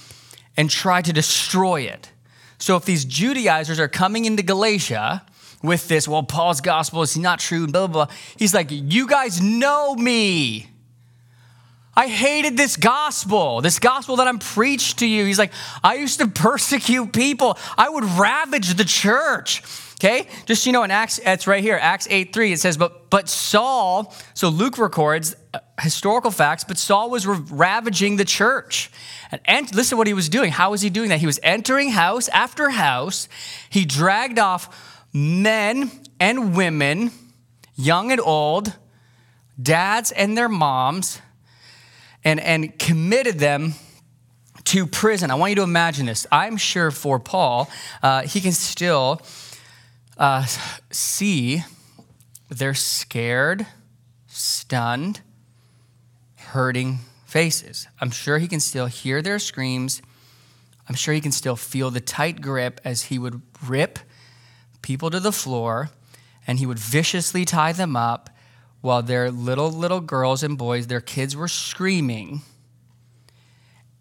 and 0.56 0.70
tried 0.70 1.06
to 1.06 1.12
destroy 1.12 1.80
it. 1.80 2.12
So 2.58 2.76
if 2.76 2.84
these 2.84 3.04
Judaizers 3.04 3.80
are 3.80 3.88
coming 3.88 4.26
into 4.26 4.44
Galatia 4.44 5.26
with 5.60 5.88
this, 5.88 6.06
well, 6.06 6.22
Paul's 6.22 6.60
gospel 6.60 7.02
is 7.02 7.18
not 7.18 7.40
true, 7.40 7.66
blah, 7.66 7.88
blah, 7.88 8.06
blah, 8.06 8.14
he's 8.36 8.54
like, 8.54 8.68
You 8.70 9.08
guys 9.08 9.40
know 9.40 9.96
me. 9.96 10.68
I 11.94 12.06
hated 12.06 12.56
this 12.56 12.76
gospel, 12.76 13.60
this 13.60 13.78
gospel 13.80 14.16
that 14.16 14.28
I'm 14.28 14.38
preached 14.38 15.00
to 15.00 15.06
you. 15.06 15.26
He's 15.26 15.38
like, 15.38 15.52
I 15.82 15.96
used 15.96 16.20
to 16.20 16.26
persecute 16.28 17.12
people. 17.12 17.58
I 17.76 17.90
would 17.90 18.04
ravage 18.04 18.74
the 18.74 18.84
church. 18.84 19.62
Okay, 20.04 20.26
just 20.46 20.66
you 20.66 20.72
know, 20.72 20.82
in 20.82 20.90
Acts, 20.90 21.20
it's 21.24 21.46
right 21.46 21.62
here, 21.62 21.78
Acts 21.80 22.08
8 22.10 22.32
3, 22.32 22.52
it 22.54 22.58
says, 22.58 22.76
But 22.76 23.08
but 23.08 23.28
Saul, 23.28 24.12
so 24.34 24.48
Luke 24.48 24.76
records 24.76 25.36
uh, 25.54 25.60
historical 25.80 26.32
facts, 26.32 26.64
but 26.64 26.76
Saul 26.76 27.08
was 27.08 27.24
ravaging 27.24 28.16
the 28.16 28.24
church. 28.24 28.90
And, 29.30 29.40
and 29.44 29.72
listen 29.72 29.90
to 29.90 29.96
what 29.96 30.08
he 30.08 30.12
was 30.12 30.28
doing. 30.28 30.50
How 30.50 30.72
was 30.72 30.80
he 30.80 30.90
doing 30.90 31.10
that? 31.10 31.20
He 31.20 31.26
was 31.26 31.38
entering 31.44 31.90
house 31.90 32.26
after 32.30 32.70
house. 32.70 33.28
He 33.70 33.84
dragged 33.84 34.40
off 34.40 35.06
men 35.12 35.88
and 36.18 36.56
women, 36.56 37.12
young 37.76 38.10
and 38.10 38.20
old, 38.20 38.76
dads 39.62 40.10
and 40.10 40.36
their 40.36 40.48
moms, 40.48 41.20
and, 42.24 42.40
and 42.40 42.76
committed 42.76 43.38
them 43.38 43.74
to 44.64 44.84
prison. 44.84 45.30
I 45.30 45.36
want 45.36 45.50
you 45.50 45.56
to 45.56 45.62
imagine 45.62 46.06
this. 46.06 46.26
I'm 46.32 46.56
sure 46.56 46.90
for 46.90 47.20
Paul, 47.20 47.70
uh, 48.02 48.22
he 48.22 48.40
can 48.40 48.50
still 48.50 49.20
uh, 50.18 50.44
see 50.90 51.62
their 52.48 52.74
scared, 52.74 53.66
stunned, 54.26 55.20
hurting 56.36 56.98
faces. 57.24 57.86
I'm 58.00 58.10
sure 58.10 58.38
he 58.38 58.48
can 58.48 58.60
still 58.60 58.86
hear 58.86 59.22
their 59.22 59.38
screams. 59.38 60.02
I'm 60.88 60.94
sure 60.94 61.14
he 61.14 61.20
can 61.20 61.32
still 61.32 61.56
feel 61.56 61.90
the 61.90 62.00
tight 62.00 62.40
grip 62.40 62.80
as 62.84 63.04
he 63.04 63.18
would 63.18 63.40
rip 63.66 63.98
people 64.82 65.10
to 65.10 65.20
the 65.20 65.32
floor 65.32 65.90
and 66.46 66.58
he 66.58 66.66
would 66.66 66.78
viciously 66.78 67.44
tie 67.44 67.72
them 67.72 67.96
up 67.96 68.28
while 68.80 69.02
their 69.02 69.30
little, 69.30 69.70
little 69.70 70.00
girls 70.00 70.42
and 70.42 70.58
boys, 70.58 70.88
their 70.88 71.00
kids 71.00 71.36
were 71.36 71.48
screaming 71.48 72.42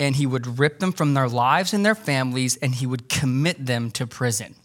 and 0.01 0.15
he 0.15 0.25
would 0.25 0.57
rip 0.57 0.79
them 0.79 0.91
from 0.91 1.13
their 1.13 1.29
lives 1.29 1.75
and 1.75 1.85
their 1.85 1.93
families, 1.93 2.57
and 2.57 2.73
he 2.73 2.87
would 2.87 3.07
commit 3.07 3.67
them 3.67 3.91
to 3.91 4.07
prison. 4.07 4.55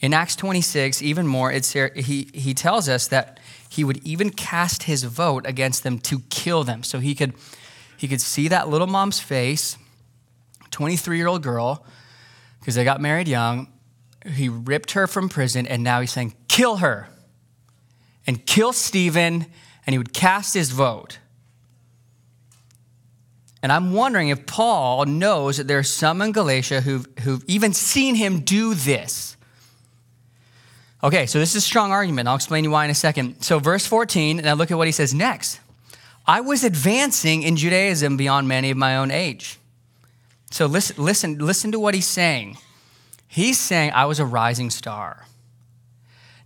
In 0.00 0.14
Acts 0.14 0.36
26, 0.36 1.02
even 1.02 1.26
more, 1.26 1.50
it's 1.50 1.72
he, 1.72 2.30
he 2.32 2.54
tells 2.54 2.88
us 2.88 3.08
that 3.08 3.40
he 3.68 3.82
would 3.82 3.98
even 4.06 4.30
cast 4.30 4.84
his 4.84 5.04
vote 5.04 5.44
against 5.46 5.82
them 5.82 5.98
to 6.00 6.20
kill 6.30 6.62
them. 6.64 6.82
So 6.82 7.00
he 7.00 7.14
could, 7.14 7.34
he 7.96 8.06
could 8.06 8.20
see 8.20 8.48
that 8.48 8.68
little 8.68 8.86
mom's 8.86 9.18
face, 9.18 9.76
23 10.70 11.16
year 11.16 11.26
old 11.26 11.42
girl, 11.42 11.84
because 12.60 12.76
they 12.76 12.84
got 12.84 13.00
married 13.00 13.26
young. 13.26 13.72
He 14.24 14.48
ripped 14.48 14.92
her 14.92 15.06
from 15.06 15.28
prison, 15.28 15.66
and 15.66 15.82
now 15.82 16.00
he's 16.00 16.12
saying, 16.12 16.34
kill 16.48 16.76
her 16.76 17.08
and 18.26 18.44
kill 18.44 18.72
Stephen, 18.74 19.46
and 19.86 19.94
he 19.94 19.98
would 19.98 20.12
cast 20.12 20.52
his 20.52 20.70
vote. 20.70 21.18
And 23.62 23.72
I'm 23.72 23.92
wondering 23.92 24.28
if 24.28 24.46
Paul 24.46 25.06
knows 25.06 25.56
that 25.56 25.66
there 25.66 25.78
are 25.78 25.82
some 25.82 26.22
in 26.22 26.32
Galatia 26.32 26.82
who've, 26.82 27.06
who've 27.20 27.42
even 27.48 27.72
seen 27.72 28.14
him 28.14 28.40
do 28.40 28.74
this. 28.74 29.37
Okay, 31.02 31.26
so 31.26 31.38
this 31.38 31.50
is 31.50 31.56
a 31.56 31.60
strong 31.60 31.92
argument. 31.92 32.26
I'll 32.26 32.34
explain 32.34 32.64
you 32.64 32.72
why 32.72 32.84
in 32.84 32.90
a 32.90 32.94
second. 32.94 33.40
So, 33.42 33.60
verse 33.60 33.86
14, 33.86 34.38
now 34.38 34.54
look 34.54 34.72
at 34.72 34.76
what 34.76 34.88
he 34.88 34.92
says 34.92 35.14
next. 35.14 35.60
I 36.26 36.40
was 36.40 36.64
advancing 36.64 37.42
in 37.44 37.56
Judaism 37.56 38.16
beyond 38.16 38.48
many 38.48 38.70
of 38.70 38.76
my 38.76 38.96
own 38.96 39.12
age. 39.12 39.58
So, 40.50 40.66
listen, 40.66 41.02
listen, 41.02 41.38
listen 41.38 41.70
to 41.70 41.78
what 41.78 41.94
he's 41.94 42.06
saying. 42.06 42.58
He's 43.28 43.58
saying, 43.58 43.92
I 43.92 44.06
was 44.06 44.18
a 44.18 44.26
rising 44.26 44.70
star. 44.70 45.26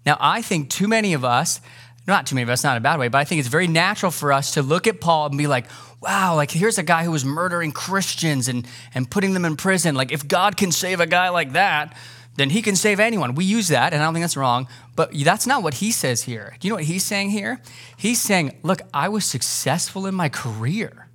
Now, 0.04 0.18
I 0.20 0.42
think 0.42 0.68
too 0.68 0.86
many 0.86 1.14
of 1.14 1.24
us, 1.24 1.62
not 2.06 2.26
too 2.26 2.34
many 2.34 2.42
of 2.42 2.50
us, 2.50 2.62
not 2.62 2.72
in 2.72 2.78
a 2.78 2.80
bad 2.80 2.98
way, 2.98 3.08
but 3.08 3.18
I 3.18 3.24
think 3.24 3.38
it's 3.38 3.48
very 3.48 3.68
natural 3.68 4.10
for 4.10 4.34
us 4.34 4.52
to 4.54 4.62
look 4.62 4.86
at 4.86 5.00
Paul 5.00 5.26
and 5.26 5.38
be 5.38 5.46
like, 5.46 5.64
wow, 6.02 6.34
like 6.34 6.50
here's 6.50 6.76
a 6.76 6.82
guy 6.82 7.04
who 7.04 7.12
was 7.12 7.24
murdering 7.24 7.72
Christians 7.72 8.48
and, 8.48 8.66
and 8.94 9.10
putting 9.10 9.32
them 9.32 9.46
in 9.46 9.56
prison. 9.56 9.94
Like, 9.94 10.12
if 10.12 10.28
God 10.28 10.58
can 10.58 10.72
save 10.72 11.00
a 11.00 11.06
guy 11.06 11.30
like 11.30 11.52
that, 11.52 11.96
then 12.36 12.50
he 12.50 12.62
can 12.62 12.76
save 12.76 12.98
anyone. 12.98 13.34
We 13.34 13.44
use 13.44 13.68
that, 13.68 13.92
and 13.92 14.02
I 14.02 14.06
don't 14.06 14.14
think 14.14 14.22
that's 14.22 14.36
wrong, 14.36 14.66
but 14.96 15.10
that's 15.24 15.46
not 15.46 15.62
what 15.62 15.74
he 15.74 15.92
says 15.92 16.22
here. 16.22 16.56
Do 16.58 16.66
you 16.66 16.70
know 16.72 16.76
what 16.76 16.84
he's 16.84 17.04
saying 17.04 17.30
here? 17.30 17.60
He's 17.96 18.20
saying, 18.20 18.58
look, 18.62 18.80
I 18.94 19.08
was 19.08 19.24
successful 19.24 20.06
in 20.06 20.14
my 20.14 20.28
career. 20.28 21.08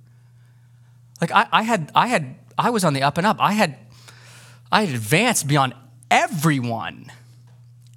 Like 1.20 1.32
I, 1.32 1.46
I 1.50 1.62
had, 1.62 1.90
I 1.94 2.06
had, 2.06 2.36
I 2.56 2.70
was 2.70 2.84
on 2.84 2.94
the 2.94 3.02
up 3.02 3.18
and 3.18 3.26
up. 3.26 3.38
I 3.40 3.52
had, 3.52 3.76
I 4.70 4.84
had 4.84 4.94
advanced 4.94 5.48
beyond 5.48 5.74
everyone. 6.10 7.10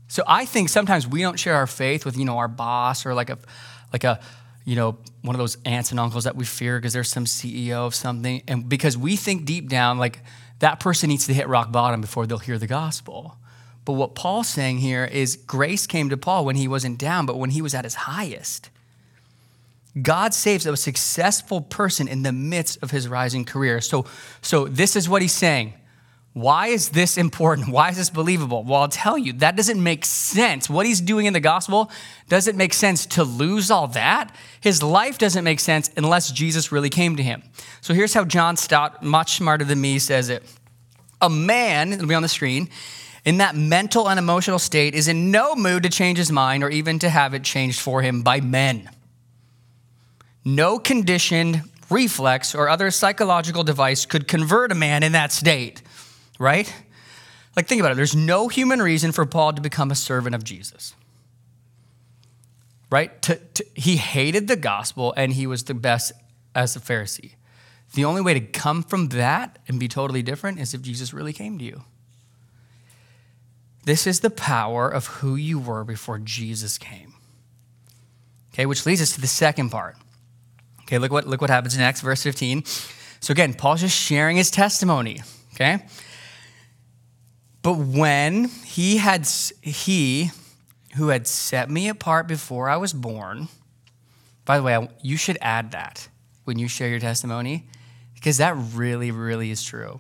So 0.08 0.24
I 0.28 0.46
think 0.46 0.70
sometimes 0.70 1.08
we 1.08 1.22
don't 1.22 1.40
share 1.40 1.56
our 1.56 1.68
faith 1.68 2.06
with, 2.06 2.18
you 2.18 2.26
know, 2.26 2.40
our 2.40 2.48
boss 2.48 3.06
or 3.06 3.14
like 3.14 3.30
a, 3.30 3.38
like 3.94 4.04
a, 4.04 4.20
you 4.66 4.76
know, 4.76 4.98
one 5.22 5.36
of 5.36 5.40
those 5.40 5.58
aunts 5.66 5.92
and 5.92 6.00
uncles 6.00 6.24
that 6.24 6.36
we 6.36 6.46
fear 6.46 6.80
because 6.80 6.94
there's 6.94 7.10
some 7.10 7.26
CEO 7.26 7.86
of 7.86 7.96
something, 7.96 8.42
and 8.48 8.68
because 8.68 8.98
we 8.98 9.16
think 9.16 9.46
deep 9.46 9.70
down 9.70 9.98
like 9.98 10.20
that 10.62 10.80
person 10.80 11.10
needs 11.10 11.26
to 11.26 11.34
hit 11.34 11.48
rock 11.48 11.72
bottom 11.72 12.02
before 12.02 12.26
they'll 12.26 12.38
hear 12.38 12.58
the 12.58 12.68
gospel. 12.68 13.36
But 13.84 13.94
what 13.94 14.14
Paul's 14.14 14.48
saying 14.48 14.78
here 14.78 15.06
is 15.06 15.36
grace 15.36 15.88
came 15.88 16.10
to 16.10 16.18
Paul 16.18 16.46
when 16.46 16.56
he 16.56 16.68
wasn't 16.68 17.00
down, 17.00 17.26
but 17.26 17.38
when 17.38 17.50
he 17.50 17.62
was 17.62 17.74
at 17.74 17.84
his 17.84 17.96
highest. 17.96 18.70
God 20.00 20.34
saves 20.34 20.66
a 20.66 20.78
successful 20.78 21.62
person 21.62 22.08
in 22.08 22.22
the 22.22 22.32
midst 22.32 22.82
of 22.84 22.92
his 22.92 23.08
rising 23.08 23.44
career. 23.44 23.82
So, 23.82 24.06
so 24.42 24.66
this 24.66 24.96
is 24.96 25.10
what 25.10 25.22
he's 25.22 25.34
saying. 25.34 25.74
Why 26.34 26.68
is 26.68 26.90
this 26.90 27.18
important? 27.18 27.70
Why 27.70 27.90
is 27.90 27.98
this 27.98 28.10
believable? 28.10 28.64
Well, 28.64 28.82
I'll 28.82 28.88
tell 28.88 29.18
you, 29.18 29.34
that 29.34 29.58
doesn't 29.58 29.84
make 29.84 30.06
sense. 30.06 30.70
What 30.70 30.86
he's 30.86 31.02
doing 31.02 31.26
in 31.26 31.34
the 31.34 31.42
gospel 31.42 31.92
doesn't 32.30 32.56
make 32.56 32.74
sense 32.74 33.06
to 33.08 33.24
lose 33.26 33.70
all 33.70 33.88
that. 33.90 34.34
His 34.62 34.82
life 34.82 35.18
doesn't 35.18 35.44
make 35.44 35.60
sense 35.60 35.92
unless 35.98 36.32
Jesus 36.32 36.72
really 36.72 36.90
came 36.90 37.18
to 37.18 37.24
him. 37.24 37.44
So 37.82 37.94
here's 37.94 38.14
how 38.14 38.24
John 38.24 38.56
Stott, 38.56 39.04
much 39.04 39.38
smarter 39.38 39.66
than 39.66 39.82
me, 39.82 40.00
says 40.00 40.30
it 40.30 40.44
A 41.22 41.30
man, 41.30 41.92
it'll 41.92 42.08
be 42.08 42.16
on 42.16 42.22
the 42.22 42.30
screen, 42.30 42.70
in 43.26 43.38
that 43.40 43.56
mental 43.56 44.10
and 44.10 44.18
emotional 44.18 44.58
state 44.58 44.96
is 44.96 45.10
in 45.10 45.32
no 45.32 45.54
mood 45.54 45.84
to 45.84 45.90
change 45.90 46.18
his 46.18 46.32
mind 46.32 46.64
or 46.64 46.70
even 46.70 46.98
to 47.00 47.10
have 47.10 47.34
it 47.34 47.44
changed 47.44 47.82
for 47.82 48.02
him 48.02 48.22
by 48.22 48.40
men. 48.40 48.90
No 50.46 50.80
conditioned 50.80 51.64
reflex 51.90 52.56
or 52.56 52.70
other 52.70 52.90
psychological 52.90 53.64
device 53.64 54.06
could 54.06 54.30
convert 54.30 54.72
a 54.72 54.76
man 54.76 55.04
in 55.04 55.12
that 55.12 55.34
state 55.34 55.82
right? 56.42 56.74
Like, 57.56 57.68
think 57.68 57.80
about 57.80 57.92
it. 57.92 57.96
There's 57.96 58.16
no 58.16 58.48
human 58.48 58.82
reason 58.82 59.12
for 59.12 59.26
Paul 59.26 59.54
to 59.54 59.62
become 59.62 59.92
a 59.92 59.96
servant 59.96 60.34
of 60.34 60.44
Jesus, 60.44 60.96
right? 62.90 63.22
To, 63.24 63.36
to, 63.36 63.66
he 63.76 63.98
hated 63.98 64.48
the 64.48 64.56
gospel 64.56 65.14
and 65.16 65.34
he 65.34 65.46
was 65.46 65.66
the 65.66 65.74
best 65.74 66.12
as 66.56 66.76
a 66.76 66.80
Pharisee. 66.80 67.34
The 67.94 68.06
only 68.06 68.22
way 68.22 68.34
to 68.34 68.40
come 68.40 68.84
from 68.84 69.10
that 69.10 69.60
and 69.68 69.80
be 69.80 69.88
totally 69.88 70.24
different 70.24 70.60
is 70.60 70.74
if 70.74 70.82
Jesus 70.82 71.14
really 71.14 71.34
came 71.34 71.60
to 71.60 71.66
you. 71.66 71.84
This 73.84 74.08
is 74.08 74.22
the 74.22 74.30
power 74.30 74.90
of 74.90 75.08
who 75.08 75.36
you 75.36 75.60
were 75.60 75.84
before 75.84 76.18
Jesus 76.20 76.78
came. 76.78 77.14
Okay, 78.54 78.66
which 78.66 78.86
leads 78.86 79.02
us 79.02 79.14
to 79.16 79.22
the 79.22 79.28
second 79.28 79.70
part. 79.70 79.96
Okay, 80.84 80.98
look 80.98 81.12
what, 81.12 81.28
look 81.28 81.42
what 81.42 81.50
happens 81.50 81.78
next, 81.78 82.02
verse 82.02 82.24
15. 82.24 82.64
So 82.66 83.32
again, 83.32 83.54
Paul's 83.54 83.82
just 83.82 83.98
sharing 83.98 84.38
his 84.38 84.52
testimony. 84.52 85.22
Okay? 85.54 85.84
But 87.62 87.74
when 87.74 88.46
he 88.66 88.98
had 88.98 89.28
he 89.62 90.32
who 90.96 91.10
had 91.10 91.28
set 91.28 91.70
me 91.70 91.88
apart 91.88 92.28
before 92.28 92.70
I 92.70 92.78
was 92.78 92.92
born, 92.92 93.48
by 94.46 94.58
the 94.58 94.64
way, 94.64 94.90
you 95.02 95.18
should 95.18 95.38
add 95.42 95.72
that 95.72 96.10
when 96.44 96.58
you 96.58 96.68
share 96.68 96.90
your 96.90 97.00
testimony, 97.00 97.68
because 98.16 98.38
that 98.38 98.56
really, 98.74 99.12
really 99.12 99.52
is 99.52 99.64
true. 99.64 100.00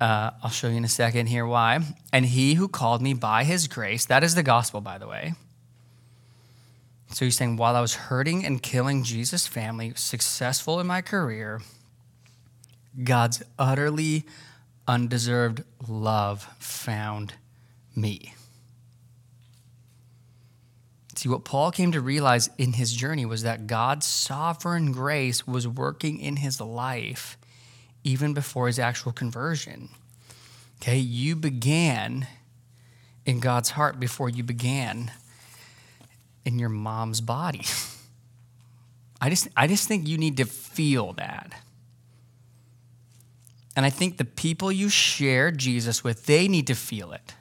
Uh, 0.00 0.30
I'll 0.42 0.50
show 0.50 0.68
you 0.68 0.76
in 0.76 0.84
a 0.84 0.88
second 0.88 1.26
here 1.26 1.46
why. 1.46 1.80
And 2.12 2.26
he 2.26 2.54
who 2.54 2.68
called 2.68 3.00
me 3.00 3.14
by 3.14 3.44
his 3.44 3.66
grace, 3.66 4.04
that 4.04 4.22
is 4.22 4.34
the 4.34 4.42
gospel, 4.42 4.82
by 4.82 4.98
the 4.98 5.08
way. 5.08 5.32
So 7.12 7.24
he's 7.24 7.36
saying, 7.36 7.56
while 7.56 7.76
I 7.76 7.80
was 7.80 7.94
hurting 7.94 8.44
and 8.44 8.62
killing 8.62 9.02
Jesus' 9.02 9.46
family, 9.46 9.92
successful 9.94 10.80
in 10.80 10.86
my 10.86 11.00
career, 11.00 11.62
God's 13.02 13.42
utterly 13.58 14.24
undeserved 14.86 15.62
love 15.88 16.44
found 16.58 17.34
me. 17.94 18.34
See, 21.16 21.28
what 21.30 21.44
Paul 21.44 21.70
came 21.70 21.92
to 21.92 22.00
realize 22.00 22.50
in 22.58 22.74
his 22.74 22.92
journey 22.92 23.24
was 23.24 23.42
that 23.42 23.66
God's 23.66 24.06
sovereign 24.06 24.92
grace 24.92 25.46
was 25.46 25.66
working 25.66 26.20
in 26.20 26.36
his 26.36 26.60
life 26.60 27.38
even 28.04 28.34
before 28.34 28.66
his 28.66 28.78
actual 28.78 29.12
conversion. 29.12 29.88
Okay, 30.80 30.98
you 30.98 31.34
began 31.34 32.26
in 33.24 33.40
God's 33.40 33.70
heart 33.70 33.98
before 33.98 34.28
you 34.28 34.42
began 34.42 35.10
in 36.44 36.58
your 36.58 36.68
mom's 36.68 37.20
body. 37.20 37.62
I 39.20 39.30
just, 39.30 39.48
I 39.56 39.66
just 39.66 39.88
think 39.88 40.06
you 40.06 40.18
need 40.18 40.36
to 40.36 40.44
feel 40.44 41.14
that. 41.14 41.52
And 43.76 43.84
I 43.84 43.90
think 43.90 44.16
the 44.16 44.24
people 44.24 44.72
you 44.72 44.88
share 44.88 45.50
Jesus 45.50 46.02
with, 46.02 46.24
they 46.24 46.48
need 46.48 46.66
to 46.68 46.74
feel 46.74 47.12
it. 47.12 47.34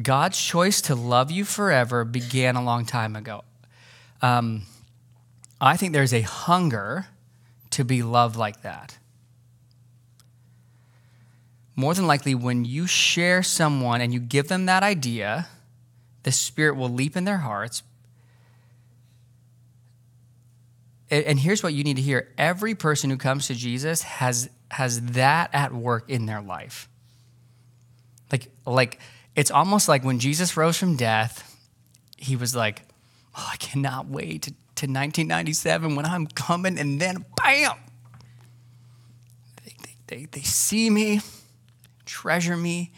God's 0.00 0.40
choice 0.40 0.80
to 0.82 0.94
love 0.94 1.30
you 1.30 1.44
forever 1.44 2.04
began 2.04 2.56
a 2.56 2.62
long 2.62 2.86
time 2.86 3.14
ago. 3.14 3.44
Um, 4.22 4.62
I 5.60 5.76
think 5.76 5.92
there's 5.92 6.14
a 6.14 6.22
hunger 6.22 7.06
to 7.70 7.84
be 7.84 8.02
loved 8.02 8.36
like 8.36 8.62
that. 8.62 8.96
More 11.76 11.92
than 11.94 12.06
likely, 12.06 12.34
when 12.34 12.64
you 12.64 12.86
share 12.86 13.42
someone 13.42 14.00
and 14.00 14.12
you 14.14 14.20
give 14.20 14.48
them 14.48 14.66
that 14.66 14.82
idea, 14.82 15.48
the 16.22 16.32
Spirit 16.32 16.76
will 16.76 16.88
leap 16.88 17.16
in 17.16 17.24
their 17.24 17.38
hearts 17.38 17.82
and 21.10 21.38
here's 21.38 21.62
what 21.62 21.74
you 21.74 21.84
need 21.84 21.96
to 21.96 22.02
hear. 22.02 22.32
Every 22.38 22.74
person 22.74 23.10
who 23.10 23.16
comes 23.16 23.46
to 23.48 23.54
jesus 23.54 24.02
has 24.02 24.48
has 24.70 25.00
that 25.12 25.50
at 25.52 25.74
work 25.74 26.08
in 26.08 26.26
their 26.26 26.40
life. 26.40 26.88
Like 28.30 28.48
like 28.66 29.00
it's 29.34 29.50
almost 29.50 29.88
like 29.88 30.04
when 30.04 30.18
jesus 30.18 30.56
rose 30.56 30.76
from 30.76 30.96
death 30.96 31.46
he 32.16 32.36
was 32.36 32.54
like 32.54 32.82
oh, 33.36 33.48
i 33.52 33.56
cannot 33.56 34.06
wait 34.06 34.42
to, 34.42 34.50
to 34.50 34.86
1997 34.86 35.94
when 35.94 36.04
i'm 36.04 36.26
coming 36.26 36.78
and 36.78 37.00
then 37.00 37.24
bam! 37.36 37.76
They, 39.64 39.74
they, 39.82 40.16
they, 40.16 40.24
they 40.26 40.40
see 40.42 40.90
me 40.90 41.20
treasure 42.04 42.56
me 42.56 42.92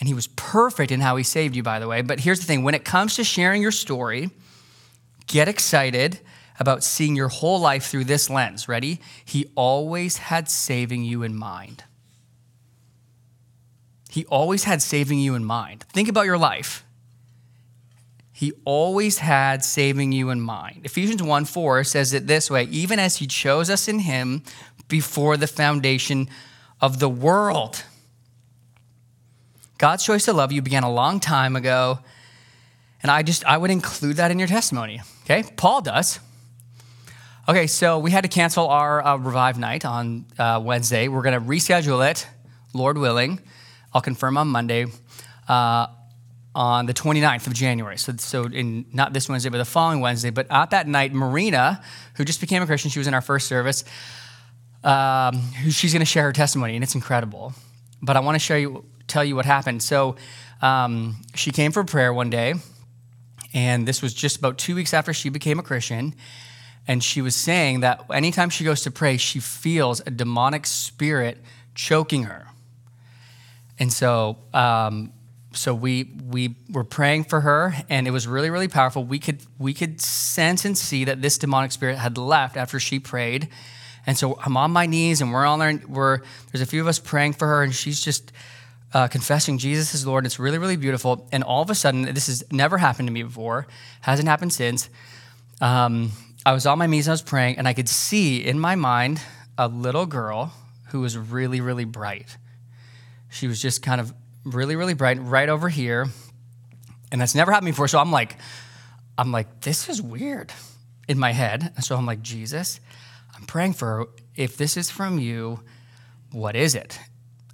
and 0.00 0.08
he 0.08 0.14
was 0.14 0.26
perfect 0.26 0.90
in 0.90 1.00
how 1.00 1.16
he 1.16 1.22
saved 1.22 1.54
you 1.54 1.62
by 1.62 1.78
the 1.78 1.86
way. 1.86 2.02
But 2.02 2.20
here's 2.20 2.40
the 2.40 2.46
thing. 2.46 2.64
When 2.64 2.74
it 2.74 2.84
comes 2.84 3.16
to 3.16 3.24
sharing 3.24 3.62
your 3.62 3.70
story 3.70 4.30
get 5.26 5.48
excited 5.48 6.20
about 6.58 6.84
seeing 6.84 7.16
your 7.16 7.28
whole 7.28 7.60
life 7.60 7.86
through 7.86 8.04
this 8.04 8.30
lens. 8.30 8.68
Ready? 8.68 9.00
He 9.24 9.50
always 9.54 10.18
had 10.18 10.48
saving 10.48 11.04
you 11.04 11.22
in 11.22 11.34
mind. 11.34 11.84
He 14.10 14.24
always 14.26 14.64
had 14.64 14.80
saving 14.80 15.18
you 15.18 15.34
in 15.34 15.44
mind. 15.44 15.82
Think 15.92 16.08
about 16.08 16.26
your 16.26 16.38
life. 16.38 16.84
He 18.32 18.52
always 18.64 19.18
had 19.18 19.64
saving 19.64 20.12
you 20.12 20.30
in 20.30 20.40
mind. 20.40 20.82
Ephesians 20.84 21.22
1 21.22 21.44
4 21.44 21.84
says 21.84 22.12
it 22.12 22.26
this 22.26 22.50
way 22.50 22.64
even 22.64 22.98
as 22.98 23.16
He 23.16 23.26
chose 23.26 23.70
us 23.70 23.88
in 23.88 24.00
Him 24.00 24.42
before 24.88 25.36
the 25.36 25.46
foundation 25.46 26.28
of 26.80 27.00
the 27.00 27.08
world. 27.08 27.84
God's 29.78 30.04
choice 30.04 30.24
to 30.26 30.32
love 30.32 30.52
you 30.52 30.62
began 30.62 30.82
a 30.82 30.92
long 30.92 31.20
time 31.20 31.56
ago. 31.56 31.98
And 33.02 33.10
I 33.10 33.22
just, 33.22 33.44
I 33.44 33.58
would 33.58 33.70
include 33.70 34.16
that 34.16 34.30
in 34.30 34.38
your 34.38 34.48
testimony. 34.48 35.02
Okay? 35.24 35.44
Paul 35.56 35.82
does. 35.82 36.20
Okay, 37.46 37.66
so 37.66 37.98
we 37.98 38.10
had 38.10 38.22
to 38.22 38.28
cancel 38.28 38.68
our 38.68 39.04
uh, 39.04 39.16
Revive 39.18 39.58
night 39.58 39.84
on 39.84 40.24
uh, 40.38 40.62
Wednesday. 40.64 41.08
We're 41.08 41.20
going 41.20 41.38
to 41.38 41.46
reschedule 41.46 42.10
it, 42.10 42.26
Lord 42.72 42.96
willing. 42.96 43.38
I'll 43.92 44.00
confirm 44.00 44.38
on 44.38 44.48
Monday. 44.48 44.86
Uh, 45.46 45.88
on 46.54 46.86
the 46.86 46.94
29th 46.94 47.46
of 47.46 47.52
January. 47.52 47.98
So, 47.98 48.14
so 48.16 48.44
in 48.44 48.86
not 48.94 49.12
this 49.12 49.28
Wednesday, 49.28 49.50
but 49.50 49.58
the 49.58 49.66
following 49.66 50.00
Wednesday. 50.00 50.30
But 50.30 50.46
at 50.48 50.70
that 50.70 50.88
night, 50.88 51.12
Marina, 51.12 51.82
who 52.14 52.24
just 52.24 52.40
became 52.40 52.62
a 52.62 52.66
Christian, 52.66 52.90
she 52.90 52.98
was 52.98 53.08
in 53.08 53.12
our 53.12 53.20
first 53.20 53.46
service. 53.46 53.84
Um, 54.82 55.42
she's 55.68 55.92
going 55.92 56.00
to 56.00 56.06
share 56.06 56.22
her 56.22 56.32
testimony, 56.32 56.76
and 56.76 56.82
it's 56.82 56.94
incredible. 56.94 57.52
But 58.00 58.16
I 58.16 58.20
want 58.20 58.36
to 58.36 58.38
show 58.38 58.56
you, 58.56 58.86
tell 59.06 59.24
you 59.24 59.36
what 59.36 59.44
happened. 59.44 59.82
So 59.82 60.16
um, 60.62 61.16
she 61.34 61.50
came 61.50 61.72
for 61.72 61.84
prayer 61.84 62.14
one 62.14 62.30
day, 62.30 62.54
and 63.52 63.86
this 63.86 64.00
was 64.00 64.14
just 64.14 64.38
about 64.38 64.56
two 64.56 64.74
weeks 64.74 64.94
after 64.94 65.12
she 65.12 65.28
became 65.28 65.58
a 65.58 65.62
Christian. 65.62 66.14
And 66.86 67.02
she 67.02 67.22
was 67.22 67.34
saying 67.34 67.80
that 67.80 68.04
anytime 68.12 68.50
she 68.50 68.64
goes 68.64 68.82
to 68.82 68.90
pray, 68.90 69.16
she 69.16 69.40
feels 69.40 70.00
a 70.06 70.10
demonic 70.10 70.66
spirit 70.66 71.38
choking 71.74 72.24
her. 72.24 72.46
And 73.78 73.92
so 73.92 74.38
um, 74.52 75.12
so 75.56 75.74
we 75.74 76.04
we 76.28 76.56
were 76.70 76.84
praying 76.84 77.24
for 77.24 77.40
her 77.40 77.74
and 77.88 78.06
it 78.06 78.10
was 78.10 78.26
really 78.26 78.50
really 78.50 78.68
powerful. 78.68 79.04
We 79.04 79.18
could 79.18 79.40
we 79.58 79.74
could 79.74 80.00
sense 80.00 80.64
and 80.64 80.76
see 80.76 81.04
that 81.04 81.22
this 81.22 81.38
demonic 81.38 81.72
spirit 81.72 81.96
had 81.98 82.18
left 82.18 82.56
after 82.56 82.78
she 82.78 82.98
prayed. 82.98 83.48
And 84.06 84.18
so 84.18 84.38
i'm 84.44 84.56
on 84.56 84.70
my 84.70 84.84
knees 84.86 85.22
and 85.22 85.32
we're 85.32 85.46
on 85.46 85.58
there 85.58 85.80
we're 85.88 86.18
there's 86.52 86.60
a 86.60 86.66
few 86.66 86.82
of 86.82 86.86
us 86.86 86.98
praying 86.98 87.32
for 87.32 87.48
her 87.48 87.62
and 87.62 87.74
she's 87.74 87.98
just 87.98 88.32
uh, 88.92 89.08
confessing 89.08 89.56
jesus 89.56 89.94
is 89.94 90.06
lord 90.06 90.26
it's 90.26 90.38
really 90.38 90.58
really 90.58 90.76
beautiful. 90.76 91.26
And 91.32 91.42
all 91.42 91.62
of 91.62 91.70
a 91.70 91.74
sudden 91.74 92.02
this 92.02 92.26
has 92.26 92.44
never 92.52 92.76
happened 92.76 93.08
to 93.08 93.12
me 93.12 93.22
before 93.22 93.66
hasn't 94.02 94.28
happened 94.28 94.52
since. 94.52 94.90
Um, 95.60 96.12
i 96.44 96.52
was 96.52 96.66
on 96.66 96.78
my 96.78 96.86
knees 96.86 97.08
i 97.08 97.10
was 97.10 97.22
praying 97.22 97.56
and 97.58 97.66
i 97.66 97.72
could 97.72 97.88
see 97.88 98.44
in 98.44 98.58
my 98.58 98.74
mind 98.74 99.20
a 99.56 99.68
little 99.68 100.06
girl 100.06 100.52
who 100.88 101.00
was 101.00 101.16
really 101.16 101.60
really 101.60 101.84
bright 101.84 102.36
she 103.30 103.48
was 103.48 103.60
just 103.60 103.82
kind 103.82 104.00
of 104.00 104.14
really, 104.44 104.76
really 104.76 104.94
bright, 104.94 105.20
right 105.20 105.48
over 105.48 105.68
here. 105.68 106.06
And 107.10 107.20
that's 107.20 107.34
never 107.34 107.52
happened 107.52 107.72
before. 107.72 107.88
So 107.88 107.98
I'm 107.98 108.12
like, 108.12 108.36
I'm 109.16 109.32
like, 109.32 109.60
this 109.60 109.88
is 109.88 110.00
weird 110.00 110.52
in 111.08 111.18
my 111.18 111.32
head. 111.32 111.72
And 111.74 111.84
so 111.84 111.96
I'm 111.96 112.06
like, 112.06 112.22
Jesus, 112.22 112.80
I'm 113.34 113.44
praying 113.44 113.74
for 113.74 113.86
her. 113.86 114.06
If 114.36 114.56
this 114.56 114.76
is 114.76 114.90
from 114.90 115.18
you, 115.18 115.60
what 116.32 116.56
is 116.56 116.74
it? 116.74 116.98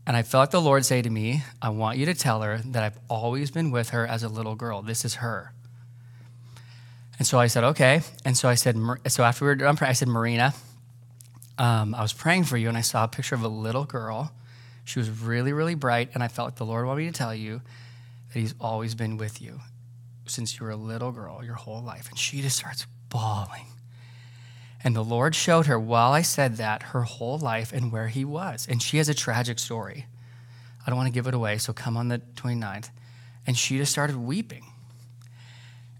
And 0.06 0.16
I 0.16 0.22
felt 0.22 0.42
like 0.42 0.50
the 0.50 0.60
Lord 0.60 0.84
say 0.84 1.02
to 1.02 1.10
me, 1.10 1.42
I 1.60 1.68
want 1.68 1.98
you 1.98 2.06
to 2.06 2.14
tell 2.14 2.42
her 2.42 2.58
that 2.58 2.82
I've 2.82 2.98
always 3.08 3.50
been 3.50 3.70
with 3.70 3.90
her 3.90 4.06
as 4.06 4.22
a 4.22 4.28
little 4.28 4.54
girl. 4.54 4.82
This 4.82 5.04
is 5.04 5.16
her. 5.16 5.52
And 7.20 7.26
so 7.26 7.38
I 7.38 7.46
said, 7.46 7.62
okay. 7.62 8.00
And 8.24 8.36
so 8.36 8.48
I 8.48 8.56
said, 8.56 8.76
so 9.06 9.22
after 9.22 9.44
we 9.44 9.50
were 9.50 9.54
done 9.54 9.76
praying, 9.76 9.90
I 9.90 9.92
said, 9.92 10.08
Marina, 10.08 10.54
um, 11.58 11.94
I 11.94 12.02
was 12.02 12.12
praying 12.12 12.44
for 12.44 12.56
you 12.56 12.68
and 12.68 12.76
I 12.76 12.80
saw 12.80 13.04
a 13.04 13.08
picture 13.08 13.36
of 13.36 13.42
a 13.42 13.48
little 13.48 13.84
girl 13.84 14.32
she 14.90 14.98
was 14.98 15.08
really, 15.08 15.52
really 15.52 15.76
bright, 15.76 16.10
and 16.14 16.22
I 16.22 16.26
felt 16.26 16.48
like 16.48 16.56
the 16.56 16.66
Lord 16.66 16.84
wanted 16.84 17.02
me 17.02 17.06
to 17.06 17.12
tell 17.12 17.32
you 17.32 17.62
that 18.32 18.40
He's 18.40 18.56
always 18.60 18.96
been 18.96 19.16
with 19.16 19.40
you 19.40 19.60
since 20.26 20.58
you 20.58 20.66
were 20.66 20.72
a 20.72 20.76
little 20.76 21.12
girl, 21.12 21.44
your 21.44 21.54
whole 21.54 21.80
life. 21.80 22.08
And 22.08 22.18
she 22.18 22.42
just 22.42 22.56
starts 22.56 22.86
bawling. 23.08 23.66
And 24.82 24.96
the 24.96 25.04
Lord 25.04 25.36
showed 25.36 25.66
her 25.66 25.78
while 25.78 26.12
I 26.12 26.22
said 26.22 26.56
that 26.56 26.82
her 26.82 27.02
whole 27.02 27.38
life 27.38 27.72
and 27.72 27.92
where 27.92 28.08
He 28.08 28.24
was. 28.24 28.66
And 28.68 28.82
she 28.82 28.96
has 28.96 29.08
a 29.08 29.14
tragic 29.14 29.60
story. 29.60 30.06
I 30.84 30.90
don't 30.90 30.96
want 30.96 31.06
to 31.06 31.12
give 31.12 31.28
it 31.28 31.34
away, 31.34 31.58
so 31.58 31.72
come 31.72 31.96
on 31.96 32.08
the 32.08 32.20
29th. 32.34 32.90
And 33.46 33.56
she 33.56 33.78
just 33.78 33.92
started 33.92 34.16
weeping. 34.16 34.64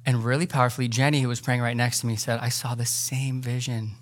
And 0.06 0.24
really 0.24 0.46
powerfully, 0.46 0.88
Jenny, 0.88 1.20
who 1.20 1.28
was 1.28 1.40
praying 1.40 1.60
right 1.60 1.76
next 1.76 2.00
to 2.00 2.06
me, 2.06 2.16
said, 2.16 2.38
I 2.40 2.48
saw 2.48 2.74
the 2.74 2.86
same 2.86 3.42
vision. 3.42 3.92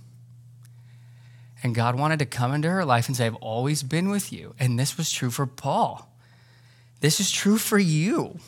And 1.62 1.74
God 1.74 1.98
wanted 1.98 2.20
to 2.20 2.26
come 2.26 2.54
into 2.54 2.70
her 2.70 2.84
life 2.84 3.08
and 3.08 3.16
say, 3.16 3.26
I've 3.26 3.34
always 3.36 3.82
been 3.82 4.08
with 4.08 4.32
you. 4.32 4.54
And 4.58 4.78
this 4.78 4.96
was 4.96 5.10
true 5.10 5.30
for 5.30 5.46
Paul. 5.46 6.08
This 7.00 7.20
is 7.20 7.30
true 7.30 7.58
for 7.58 7.78
you. 7.78 8.38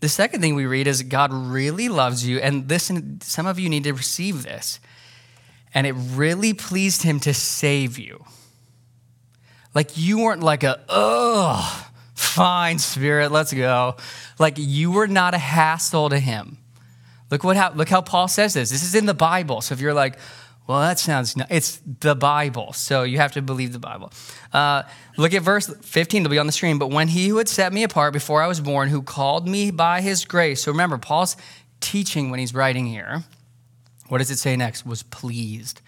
The 0.00 0.08
second 0.08 0.40
thing 0.40 0.56
we 0.56 0.66
read 0.66 0.88
is 0.88 1.02
God 1.04 1.32
really 1.32 1.88
loves 1.88 2.26
you. 2.26 2.38
And 2.38 2.68
listen, 2.68 3.20
some 3.20 3.46
of 3.46 3.60
you 3.60 3.68
need 3.68 3.84
to 3.84 3.92
receive 3.92 4.42
this. 4.42 4.80
And 5.72 5.86
it 5.86 5.92
really 5.92 6.52
pleased 6.52 7.02
him 7.02 7.20
to 7.20 7.32
save 7.32 7.98
you. 7.98 8.24
Like 9.74 9.96
you 9.96 10.18
weren't 10.18 10.42
like 10.42 10.64
a, 10.64 10.80
oh, 10.88 11.88
fine, 12.22 12.78
spirit, 12.78 13.32
let's 13.32 13.52
go. 13.52 13.96
Like 14.38 14.54
you 14.56 14.90
were 14.90 15.06
not 15.06 15.34
a 15.34 15.38
hassle 15.38 16.08
to 16.10 16.18
him. 16.18 16.58
Look 17.30 17.44
what 17.44 17.56
how, 17.56 17.72
look 17.72 17.88
how 17.88 18.02
Paul 18.02 18.28
says 18.28 18.54
this. 18.54 18.70
This 18.70 18.82
is 18.82 18.94
in 18.94 19.06
the 19.06 19.14
Bible. 19.14 19.60
So 19.60 19.72
if 19.74 19.80
you're 19.80 19.94
like, 19.94 20.18
well, 20.66 20.80
that 20.80 20.98
sounds, 20.98 21.34
it's 21.50 21.80
the 22.00 22.14
Bible, 22.14 22.72
so 22.72 23.02
you 23.02 23.18
have 23.18 23.32
to 23.32 23.42
believe 23.42 23.72
the 23.72 23.80
Bible. 23.80 24.12
Uh, 24.52 24.84
look 25.18 25.34
at 25.34 25.42
verse 25.42 25.66
15, 25.82 26.22
it'll 26.22 26.30
be 26.30 26.38
on 26.38 26.46
the 26.46 26.52
screen. 26.52 26.78
But 26.78 26.90
when 26.90 27.08
he 27.08 27.28
who 27.28 27.38
had 27.38 27.48
set 27.48 27.72
me 27.72 27.82
apart 27.82 28.12
before 28.12 28.42
I 28.42 28.46
was 28.46 28.60
born, 28.60 28.88
who 28.88 29.02
called 29.02 29.48
me 29.48 29.70
by 29.72 30.00
his 30.00 30.24
grace. 30.24 30.62
So 30.62 30.70
remember, 30.70 30.98
Paul's 30.98 31.36
teaching 31.80 32.30
when 32.30 32.38
he's 32.38 32.54
writing 32.54 32.86
here. 32.86 33.24
What 34.08 34.18
does 34.18 34.30
it 34.30 34.38
say 34.38 34.54
next? 34.56 34.86
Was 34.86 35.02
pleased. 35.02 35.80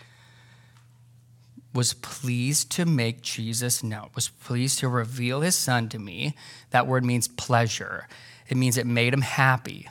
Was 1.75 1.93
pleased 1.93 2.71
to 2.73 2.87
make 2.87 3.21
Jesus 3.21 3.83
known, 3.83 4.09
was 4.15 4.29
pleased 4.29 4.79
to 4.79 4.89
reveal 4.89 5.41
his 5.41 5.57
son 5.57 5.89
to 5.91 5.99
me. 5.99 6.37
That 6.71 6.87
word 6.87 7.05
means 7.05 7.29
pleasure, 7.29 8.09
it 8.49 8.57
means 8.57 8.79
it 8.79 8.87
made 8.87 9.13
him 9.13 9.23
happy. 9.23 9.89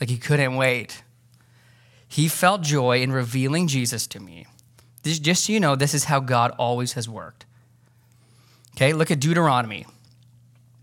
Like 0.00 0.10
he 0.10 0.18
couldn't 0.18 0.56
wait. 0.56 1.02
He 2.08 2.28
felt 2.28 2.62
joy 2.62 3.00
in 3.00 3.12
revealing 3.12 3.68
Jesus 3.68 4.06
to 4.08 4.20
me. 4.20 4.46
This, 5.02 5.18
just 5.18 5.44
so 5.44 5.52
you 5.52 5.60
know, 5.60 5.76
this 5.76 5.94
is 5.94 6.04
how 6.04 6.20
God 6.20 6.50
always 6.58 6.94
has 6.94 7.08
worked. 7.08 7.46
Okay, 8.76 8.92
look 8.92 9.10
at 9.10 9.20
Deuteronomy. 9.20 9.86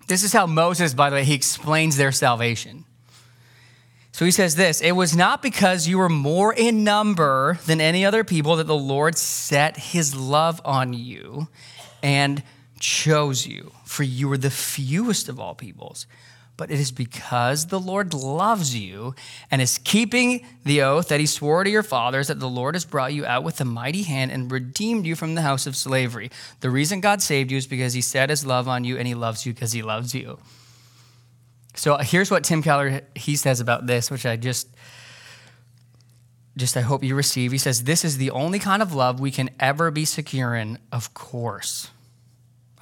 This 0.08 0.24
is 0.24 0.34
how 0.34 0.46
Moses, 0.46 0.94
by 0.94 1.10
the 1.10 1.18
way, 1.18 1.24
he 1.24 1.34
explains 1.34 1.98
their 1.98 2.12
salvation. 2.12 2.86
So 4.14 4.24
he 4.26 4.32
says 4.32 4.56
this 4.56 4.80
It 4.80 4.94
was 4.94 5.16
not 5.16 5.42
because 5.42 5.88
you 5.88 5.98
were 5.98 6.08
more 6.08 6.54
in 6.54 6.86
number 6.86 7.60
than 7.66 7.82
any 7.82 8.06
other 8.06 8.24
people 8.24 8.56
that 8.56 8.68
the 8.68 8.76
Lord 8.76 9.18
set 9.18 9.76
his 9.76 10.16
love 10.16 10.62
on 10.64 10.94
you 10.94 11.50
and 12.02 12.42
chose 12.80 13.46
you, 13.46 13.74
for 13.84 14.04
you 14.04 14.30
were 14.30 14.38
the 14.38 14.50
fewest 14.50 15.28
of 15.28 15.40
all 15.40 15.56
peoples 15.56 16.06
but 16.56 16.70
it 16.70 16.80
is 16.80 16.92
because 16.92 17.68
the 17.68 17.80
Lord 17.80 18.14
loves 18.14 18.76
you 18.76 19.16
and 19.50 19.62
is 19.62 19.80
keeping 19.80 20.46
the 20.64 20.82
oath 20.82 21.08
that 21.08 21.20
he 21.20 21.26
swore 21.26 21.64
to 21.64 21.70
your 21.70 21.84
fathers 21.84 22.28
that 22.28 22.40
the 22.40 22.50
Lord 22.50 22.76
has 22.76 22.86
brought 22.86 23.14
you 23.14 23.26
out 23.26 23.44
with 23.44 23.60
a 23.60 23.66
mighty 23.66 24.04
hand 24.04 24.32
and 24.32 24.52
redeemed 24.52 25.06
you 25.06 25.16
from 25.16 25.36
the 25.36 25.42
house 25.42 25.66
of 25.66 25.76
slavery. 25.76 26.30
The 26.60 26.70
reason 26.70 27.02
God 27.02 27.22
saved 27.22 27.52
you 27.52 27.58
is 27.58 27.68
because 27.68 27.94
he 27.94 28.02
set 28.02 28.30
his 28.30 28.46
love 28.46 28.68
on 28.68 28.84
you 28.84 28.98
and 28.98 29.08
he 29.08 29.16
loves 29.16 29.46
you 29.46 29.54
because 29.54 29.72
he 29.72 29.82
loves 29.82 30.14
you. 30.14 30.38
So 31.76 31.96
uh, 31.96 32.04
here's 32.04 32.30
what 32.30 32.44
Tim 32.44 32.62
Keller 32.62 33.02
he 33.16 33.36
says 33.36 33.60
about 33.60 33.88
this, 33.88 34.12
which 34.12 34.26
I 34.26 34.36
just 34.36 34.68
just 36.56 36.78
I 36.78 36.82
hope 36.82 37.04
you 37.04 37.16
receive. 37.16 37.52
He 37.52 37.58
says 37.58 37.84
this 37.84 38.06
is 38.06 38.18
the 38.18 38.32
only 38.32 38.60
kind 38.60 38.82
of 38.82 38.94
love 38.94 39.20
we 39.20 39.32
can 39.32 39.50
ever 39.60 39.92
be 39.92 40.06
secure 40.06 40.56
in, 40.56 40.78
of 40.92 41.14
course. 41.14 41.90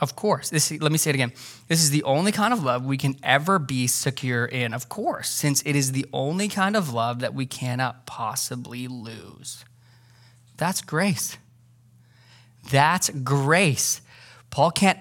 Of 0.01 0.15
course. 0.15 0.49
This, 0.49 0.71
let 0.71 0.91
me 0.91 0.97
say 0.97 1.11
it 1.11 1.15
again. 1.15 1.31
This 1.67 1.83
is 1.83 1.91
the 1.91 2.03
only 2.03 2.31
kind 2.31 2.53
of 2.53 2.63
love 2.63 2.83
we 2.83 2.97
can 2.97 3.15
ever 3.21 3.59
be 3.59 3.85
secure 3.85 4.45
in, 4.45 4.73
of 4.73 4.89
course, 4.89 5.29
since 5.29 5.61
it 5.61 5.75
is 5.75 5.91
the 5.91 6.07
only 6.11 6.47
kind 6.47 6.75
of 6.75 6.91
love 6.91 7.19
that 7.19 7.35
we 7.35 7.45
cannot 7.45 8.07
possibly 8.07 8.87
lose. 8.87 9.63
That's 10.57 10.81
grace. 10.81 11.37
That's 12.71 13.11
grace. 13.11 14.01
Paul 14.49 14.71
can't, 14.71 14.97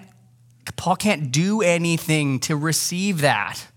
Paul 0.75 0.95
can't 0.95 1.31
do 1.31 1.61
anything 1.61 2.39
to 2.41 2.55
receive 2.55 3.21
that. 3.21 3.67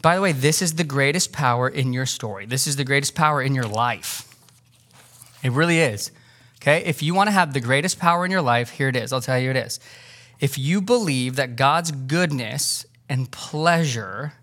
By 0.00 0.14
the 0.14 0.22
way, 0.22 0.32
this 0.32 0.62
is 0.62 0.74
the 0.74 0.84
greatest 0.84 1.32
power 1.32 1.68
in 1.68 1.92
your 1.92 2.06
story. 2.06 2.46
This 2.46 2.66
is 2.66 2.76
the 2.76 2.84
greatest 2.84 3.14
power 3.14 3.42
in 3.42 3.54
your 3.54 3.66
life. 3.66 4.24
It 5.42 5.52
really 5.52 5.80
is. 5.80 6.10
Okay? 6.62 6.84
If 6.84 7.02
you 7.02 7.14
want 7.14 7.28
to 7.28 7.32
have 7.32 7.52
the 7.52 7.60
greatest 7.60 7.98
power 7.98 8.24
in 8.24 8.30
your 8.30 8.42
life, 8.42 8.70
here 8.70 8.88
it 8.88 8.96
is. 8.96 9.12
I'll 9.12 9.20
tell 9.20 9.38
you 9.38 9.50
it 9.50 9.56
is. 9.56 9.80
If 10.40 10.56
you 10.56 10.80
believe 10.80 11.36
that 11.36 11.56
God's 11.56 11.90
goodness 11.90 12.86
and 13.08 13.30
pleasure 13.30 14.34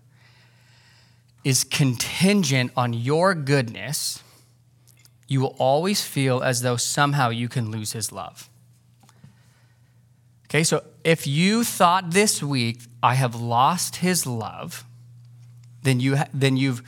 is 1.44 1.64
contingent 1.64 2.72
on 2.76 2.92
your 2.92 3.34
goodness, 3.34 4.22
you 5.28 5.40
will 5.40 5.56
always 5.58 6.02
feel 6.02 6.42
as 6.42 6.62
though 6.62 6.76
somehow 6.76 7.30
you 7.30 7.48
can 7.48 7.70
lose 7.70 7.92
his 7.92 8.12
love. 8.12 8.50
Okay, 10.46 10.64
so 10.64 10.84
if 11.02 11.26
you 11.26 11.64
thought 11.64 12.12
this 12.12 12.42
week, 12.42 12.80
I 13.02 13.14
have 13.14 13.34
lost 13.34 13.96
his 13.96 14.26
love, 14.26 14.84
then 15.86 16.00
you 16.00 16.16
then 16.34 16.56
you've 16.56 16.82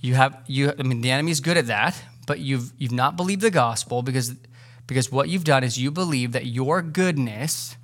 you 0.00 0.14
have 0.14 0.42
you 0.46 0.72
I 0.78 0.82
mean 0.82 1.00
the 1.00 1.10
enemy's 1.10 1.40
good 1.40 1.56
at 1.56 1.66
that, 1.66 2.02
but 2.26 2.40
you've 2.40 2.72
you've 2.78 2.92
not 2.92 3.16
believed 3.16 3.42
the 3.42 3.50
gospel 3.50 4.02
because 4.02 4.34
because 4.86 5.10
what 5.10 5.28
you've 5.28 5.44
done 5.44 5.64
is 5.64 5.78
you 5.78 5.90
believe 5.90 6.32
that 6.32 6.46
your 6.46 6.82
goodness, 6.82 7.76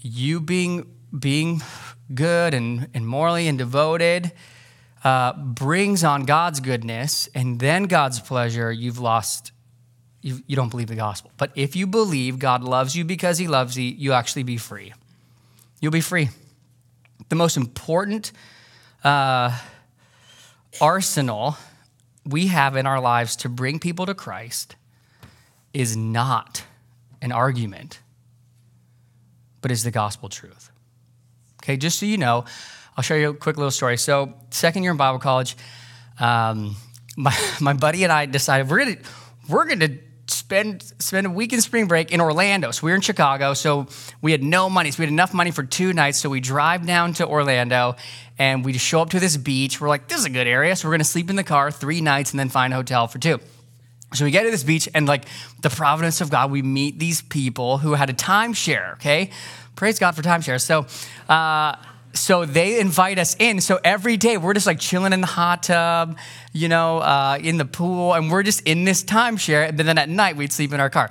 you 0.00 0.40
being 0.40 0.86
being 1.16 1.62
good 2.14 2.54
and, 2.54 2.88
and 2.94 3.06
morally 3.06 3.48
and 3.48 3.58
devoted, 3.58 4.32
uh, 5.04 5.32
brings 5.32 6.04
on 6.04 6.24
God's 6.24 6.60
goodness 6.60 7.28
and 7.34 7.58
then 7.58 7.84
God's 7.84 8.20
pleasure, 8.20 8.70
you've 8.70 8.98
lost, 8.98 9.52
you, 10.22 10.40
you 10.46 10.56
don't 10.56 10.70
believe 10.70 10.88
the 10.88 10.96
gospel. 10.96 11.30
But 11.36 11.52
if 11.54 11.76
you 11.76 11.86
believe 11.86 12.38
God 12.38 12.62
loves 12.62 12.94
you 12.94 13.04
because 13.04 13.38
he 13.38 13.48
loves 13.48 13.78
you, 13.78 13.84
you 13.84 14.12
actually 14.12 14.42
be 14.42 14.56
free. 14.56 14.92
You'll 15.80 15.92
be 15.92 16.00
free. 16.00 16.28
The 17.28 17.36
most 17.36 17.56
important 17.56 18.32
uh, 19.04 19.56
arsenal 20.80 21.56
we 22.24 22.48
have 22.48 22.76
in 22.76 22.86
our 22.86 23.00
lives 23.00 23.36
to 23.36 23.48
bring 23.48 23.78
people 23.78 24.06
to 24.06 24.14
Christ 24.14 24.76
is 25.72 25.96
not 25.96 26.64
an 27.22 27.32
argument, 27.32 28.00
but 29.60 29.70
is 29.70 29.84
the 29.84 29.90
gospel 29.90 30.28
truth. 30.28 30.70
Okay, 31.62 31.76
just 31.76 31.98
so 31.98 32.06
you 32.06 32.16
know, 32.16 32.44
I'll 32.96 33.02
show 33.02 33.14
you 33.14 33.30
a 33.30 33.34
quick 33.34 33.56
little 33.56 33.70
story. 33.70 33.96
So, 33.96 34.34
second 34.50 34.82
year 34.82 34.92
in 34.92 34.98
Bible 34.98 35.18
college, 35.18 35.56
um, 36.18 36.76
my, 37.16 37.36
my 37.60 37.72
buddy 37.72 38.04
and 38.04 38.12
I 38.12 38.26
decided 38.26 38.70
we're 38.70 38.84
gonna 38.84 38.96
we're 39.48 39.66
gonna 39.66 39.98
spend 40.50 40.82
spend 40.98 41.28
a 41.28 41.30
week 41.30 41.52
in 41.52 41.60
spring 41.60 41.86
break 41.86 42.10
in 42.10 42.20
Orlando. 42.20 42.72
So 42.72 42.84
we 42.84 42.90
were 42.90 42.96
in 42.96 43.02
Chicago, 43.02 43.54
so 43.54 43.86
we 44.20 44.32
had 44.32 44.42
no 44.42 44.68
money. 44.68 44.90
So 44.90 44.98
we 44.98 45.04
had 45.04 45.12
enough 45.12 45.32
money 45.32 45.52
for 45.52 45.62
two 45.62 45.92
nights. 45.92 46.18
So 46.18 46.28
we 46.28 46.40
drive 46.40 46.84
down 46.84 47.12
to 47.14 47.26
Orlando 47.26 47.94
and 48.36 48.64
we 48.64 48.72
just 48.72 48.84
show 48.84 49.00
up 49.00 49.10
to 49.10 49.20
this 49.20 49.36
beach. 49.36 49.80
We're 49.80 49.88
like, 49.88 50.08
this 50.08 50.18
is 50.18 50.24
a 50.24 50.30
good 50.30 50.48
area. 50.48 50.74
So 50.74 50.88
we're 50.88 50.94
gonna 50.94 51.04
sleep 51.04 51.30
in 51.30 51.36
the 51.36 51.44
car 51.44 51.70
three 51.70 52.00
nights 52.00 52.32
and 52.32 52.40
then 52.40 52.48
find 52.48 52.72
a 52.72 52.76
hotel 52.76 53.06
for 53.06 53.20
two. 53.20 53.38
So 54.12 54.24
we 54.24 54.32
get 54.32 54.42
to 54.42 54.50
this 54.50 54.64
beach 54.64 54.88
and 54.92 55.06
like 55.06 55.26
the 55.60 55.70
providence 55.70 56.20
of 56.20 56.30
God, 56.30 56.50
we 56.50 56.62
meet 56.62 56.98
these 56.98 57.22
people 57.22 57.78
who 57.78 57.94
had 57.94 58.10
a 58.10 58.14
timeshare, 58.14 58.94
okay? 58.94 59.30
Praise 59.76 60.00
God 60.00 60.16
for 60.16 60.22
timeshare. 60.22 60.60
So 60.60 60.84
uh, 61.32 61.76
so 62.12 62.44
they 62.44 62.80
invite 62.80 63.18
us 63.18 63.36
in. 63.38 63.60
So 63.60 63.78
every 63.84 64.16
day 64.16 64.36
we're 64.36 64.54
just 64.54 64.66
like 64.66 64.80
chilling 64.80 65.12
in 65.12 65.20
the 65.20 65.26
hot 65.26 65.62
tub, 65.62 66.18
you 66.52 66.68
know, 66.68 66.98
uh, 66.98 67.38
in 67.40 67.56
the 67.56 67.64
pool, 67.64 68.14
and 68.14 68.30
we're 68.30 68.42
just 68.42 68.62
in 68.62 68.84
this 68.84 69.04
timeshare. 69.04 69.68
And 69.68 69.78
then 69.78 69.96
at 69.98 70.08
night 70.08 70.36
we'd 70.36 70.52
sleep 70.52 70.72
in 70.72 70.80
our 70.80 70.90
car. 70.90 71.10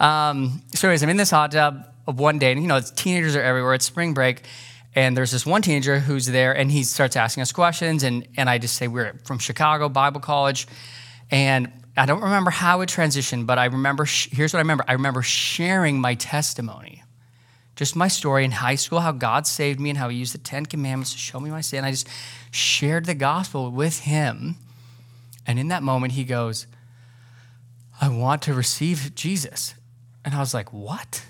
Um, 0.00 0.62
so, 0.74 0.88
anyways, 0.88 1.02
I'm 1.02 1.08
in 1.08 1.16
this 1.16 1.30
hot 1.30 1.52
tub 1.52 1.84
of 2.06 2.18
one 2.18 2.38
day, 2.38 2.52
and 2.52 2.62
you 2.62 2.68
know, 2.68 2.80
teenagers 2.80 3.36
are 3.36 3.42
everywhere. 3.42 3.74
It's 3.74 3.84
spring 3.84 4.14
break, 4.14 4.42
and 4.94 5.16
there's 5.16 5.30
this 5.30 5.44
one 5.44 5.60
teenager 5.60 5.98
who's 5.98 6.26
there, 6.26 6.56
and 6.56 6.70
he 6.70 6.84
starts 6.84 7.16
asking 7.16 7.42
us 7.42 7.52
questions, 7.52 8.02
and 8.02 8.26
and 8.36 8.48
I 8.48 8.58
just 8.58 8.76
say 8.76 8.88
we're 8.88 9.18
from 9.24 9.38
Chicago 9.38 9.88
Bible 9.88 10.20
College, 10.20 10.66
and 11.30 11.70
I 11.96 12.06
don't 12.06 12.22
remember 12.22 12.50
how 12.50 12.80
it 12.80 12.88
transitioned, 12.88 13.46
but 13.46 13.58
I 13.58 13.66
remember. 13.66 14.06
Sh- 14.06 14.28
here's 14.30 14.52
what 14.52 14.58
I 14.58 14.62
remember. 14.62 14.84
I 14.88 14.92
remember 14.92 15.22
sharing 15.22 16.00
my 16.00 16.14
testimony 16.14 16.97
just 17.78 17.94
my 17.94 18.08
story 18.08 18.44
in 18.44 18.50
high 18.50 18.74
school, 18.74 18.98
how 18.98 19.12
God 19.12 19.46
saved 19.46 19.78
me 19.78 19.88
and 19.88 19.96
how 19.96 20.08
He 20.08 20.18
used 20.18 20.34
the 20.34 20.38
Ten 20.38 20.66
Commandments 20.66 21.12
to 21.12 21.18
show 21.18 21.38
me 21.38 21.48
my 21.48 21.60
sin. 21.60 21.84
I 21.84 21.92
just 21.92 22.08
shared 22.50 23.04
the 23.04 23.14
gospel 23.14 23.70
with 23.70 24.00
him. 24.00 24.56
And 25.46 25.60
in 25.60 25.68
that 25.68 25.84
moment, 25.84 26.14
he 26.14 26.24
goes, 26.24 26.66
I 28.00 28.08
want 28.08 28.42
to 28.42 28.52
receive 28.52 29.14
Jesus. 29.14 29.76
And 30.24 30.34
I 30.34 30.40
was 30.40 30.52
like, 30.52 30.72
What? 30.72 31.24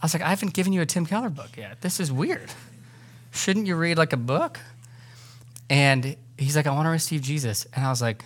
I 0.00 0.04
was 0.04 0.14
like, 0.14 0.22
I 0.22 0.28
haven't 0.28 0.54
given 0.54 0.72
you 0.72 0.80
a 0.80 0.86
Tim 0.86 1.04
Keller 1.04 1.28
book 1.28 1.56
yet. 1.56 1.80
This 1.80 1.98
is 1.98 2.12
weird. 2.12 2.48
Shouldn't 3.32 3.66
you 3.66 3.74
read 3.74 3.98
like 3.98 4.12
a 4.12 4.16
book? 4.16 4.60
And 5.68 6.16
he's 6.38 6.54
like, 6.54 6.68
I 6.68 6.70
want 6.70 6.86
to 6.86 6.90
receive 6.90 7.20
Jesus. 7.20 7.66
And 7.74 7.84
I 7.84 7.90
was 7.90 8.00
like, 8.00 8.24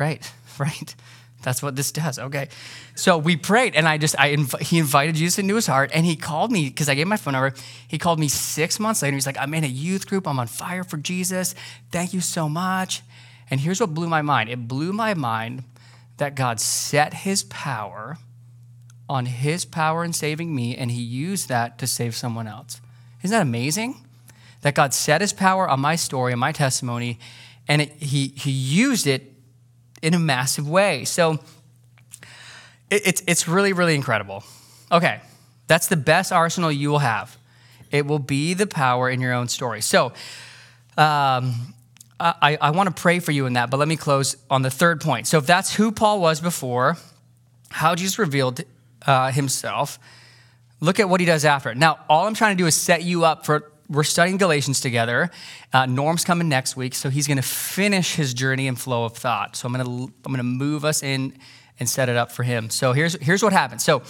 Right, 0.00 0.28
right. 0.58 0.96
That's 1.42 1.62
what 1.62 1.76
this 1.76 1.92
does. 1.92 2.18
Okay. 2.18 2.48
So 2.94 3.16
we 3.16 3.36
prayed, 3.36 3.76
and 3.76 3.86
I 3.86 3.96
just, 3.96 4.18
I 4.18 4.34
inv- 4.34 4.60
he 4.60 4.78
invited 4.78 5.14
Jesus 5.14 5.38
into 5.38 5.54
his 5.54 5.66
heart, 5.66 5.90
and 5.94 6.04
he 6.04 6.16
called 6.16 6.50
me 6.50 6.68
because 6.68 6.88
I 6.88 6.94
gave 6.94 7.06
my 7.06 7.16
phone 7.16 7.32
number. 7.32 7.54
He 7.86 7.96
called 7.96 8.18
me 8.18 8.28
six 8.28 8.80
months 8.80 9.02
later. 9.02 9.14
He's 9.14 9.26
like, 9.26 9.38
I'm 9.38 9.54
in 9.54 9.64
a 9.64 9.68
youth 9.68 10.08
group. 10.08 10.26
I'm 10.26 10.38
on 10.38 10.48
fire 10.48 10.82
for 10.82 10.96
Jesus. 10.96 11.54
Thank 11.92 12.12
you 12.12 12.20
so 12.20 12.48
much. 12.48 13.02
And 13.50 13.60
here's 13.60 13.80
what 13.80 13.94
blew 13.94 14.08
my 14.08 14.22
mind 14.22 14.50
it 14.50 14.68
blew 14.68 14.92
my 14.92 15.14
mind 15.14 15.64
that 16.16 16.34
God 16.34 16.60
set 16.60 17.14
his 17.14 17.44
power 17.44 18.18
on 19.08 19.26
his 19.26 19.64
power 19.64 20.04
in 20.04 20.12
saving 20.12 20.54
me, 20.54 20.76
and 20.76 20.90
he 20.90 21.00
used 21.00 21.48
that 21.48 21.78
to 21.78 21.86
save 21.86 22.14
someone 22.14 22.46
else. 22.46 22.80
Isn't 23.22 23.34
that 23.34 23.42
amazing? 23.42 24.04
That 24.62 24.74
God 24.74 24.92
set 24.92 25.20
his 25.20 25.32
power 25.32 25.68
on 25.68 25.80
my 25.80 25.96
story 25.96 26.32
and 26.32 26.40
my 26.40 26.52
testimony, 26.52 27.18
and 27.68 27.82
it, 27.82 27.92
he, 27.92 28.28
he 28.36 28.50
used 28.50 29.06
it 29.06 29.32
in 30.02 30.14
a 30.14 30.18
massive 30.18 30.68
way. 30.68 31.04
So 31.04 31.38
it, 32.90 33.06
it's, 33.06 33.22
it's 33.26 33.48
really, 33.48 33.72
really 33.72 33.94
incredible. 33.94 34.44
Okay, 34.90 35.20
that's 35.66 35.88
the 35.88 35.96
best 35.96 36.32
arsenal 36.32 36.72
you 36.72 36.90
will 36.90 37.00
have. 37.00 37.36
It 37.90 38.06
will 38.06 38.18
be 38.18 38.54
the 38.54 38.66
power 38.66 39.08
in 39.08 39.20
your 39.20 39.32
own 39.32 39.48
story. 39.48 39.80
So 39.80 40.12
um, 40.96 41.74
I, 42.20 42.58
I 42.60 42.70
want 42.70 42.94
to 42.94 43.00
pray 43.00 43.20
for 43.20 43.32
you 43.32 43.46
in 43.46 43.54
that, 43.54 43.70
but 43.70 43.76
let 43.78 43.88
me 43.88 43.96
close 43.96 44.36
on 44.50 44.62
the 44.62 44.70
third 44.70 45.00
point. 45.00 45.26
So 45.26 45.38
if 45.38 45.46
that's 45.46 45.74
who 45.74 45.92
Paul 45.92 46.20
was 46.20 46.40
before, 46.40 46.96
how 47.70 47.94
Jesus 47.94 48.18
revealed 48.18 48.62
uh, 49.06 49.30
himself, 49.30 49.98
look 50.80 50.98
at 51.00 51.08
what 51.08 51.20
he 51.20 51.26
does 51.26 51.44
after. 51.44 51.74
Now, 51.74 52.00
all 52.08 52.26
I'm 52.26 52.34
trying 52.34 52.56
to 52.56 52.62
do 52.62 52.66
is 52.66 52.74
set 52.74 53.02
you 53.02 53.24
up 53.24 53.46
for 53.46 53.70
we're 53.88 54.04
studying 54.04 54.36
Galatians 54.36 54.80
together. 54.80 55.30
Uh, 55.72 55.86
Norm's 55.86 56.24
coming 56.24 56.48
next 56.48 56.76
week, 56.76 56.94
so 56.94 57.08
he's 57.08 57.26
going 57.26 57.36
to 57.38 57.42
finish 57.42 58.14
his 58.14 58.34
journey 58.34 58.68
and 58.68 58.78
flow 58.78 59.04
of 59.04 59.16
thought. 59.16 59.56
So 59.56 59.66
I'm 59.66 59.72
going 59.72 59.86
to 59.86 60.14
I'm 60.24 60.32
going 60.32 60.36
to 60.36 60.42
move 60.42 60.84
us 60.84 61.02
in 61.02 61.38
and 61.80 61.88
set 61.88 62.08
it 62.08 62.16
up 62.16 62.32
for 62.32 62.42
him. 62.42 62.70
So 62.70 62.92
here's 62.92 63.14
here's 63.20 63.42
what 63.42 63.52
happens. 63.52 63.84
So 63.84 64.02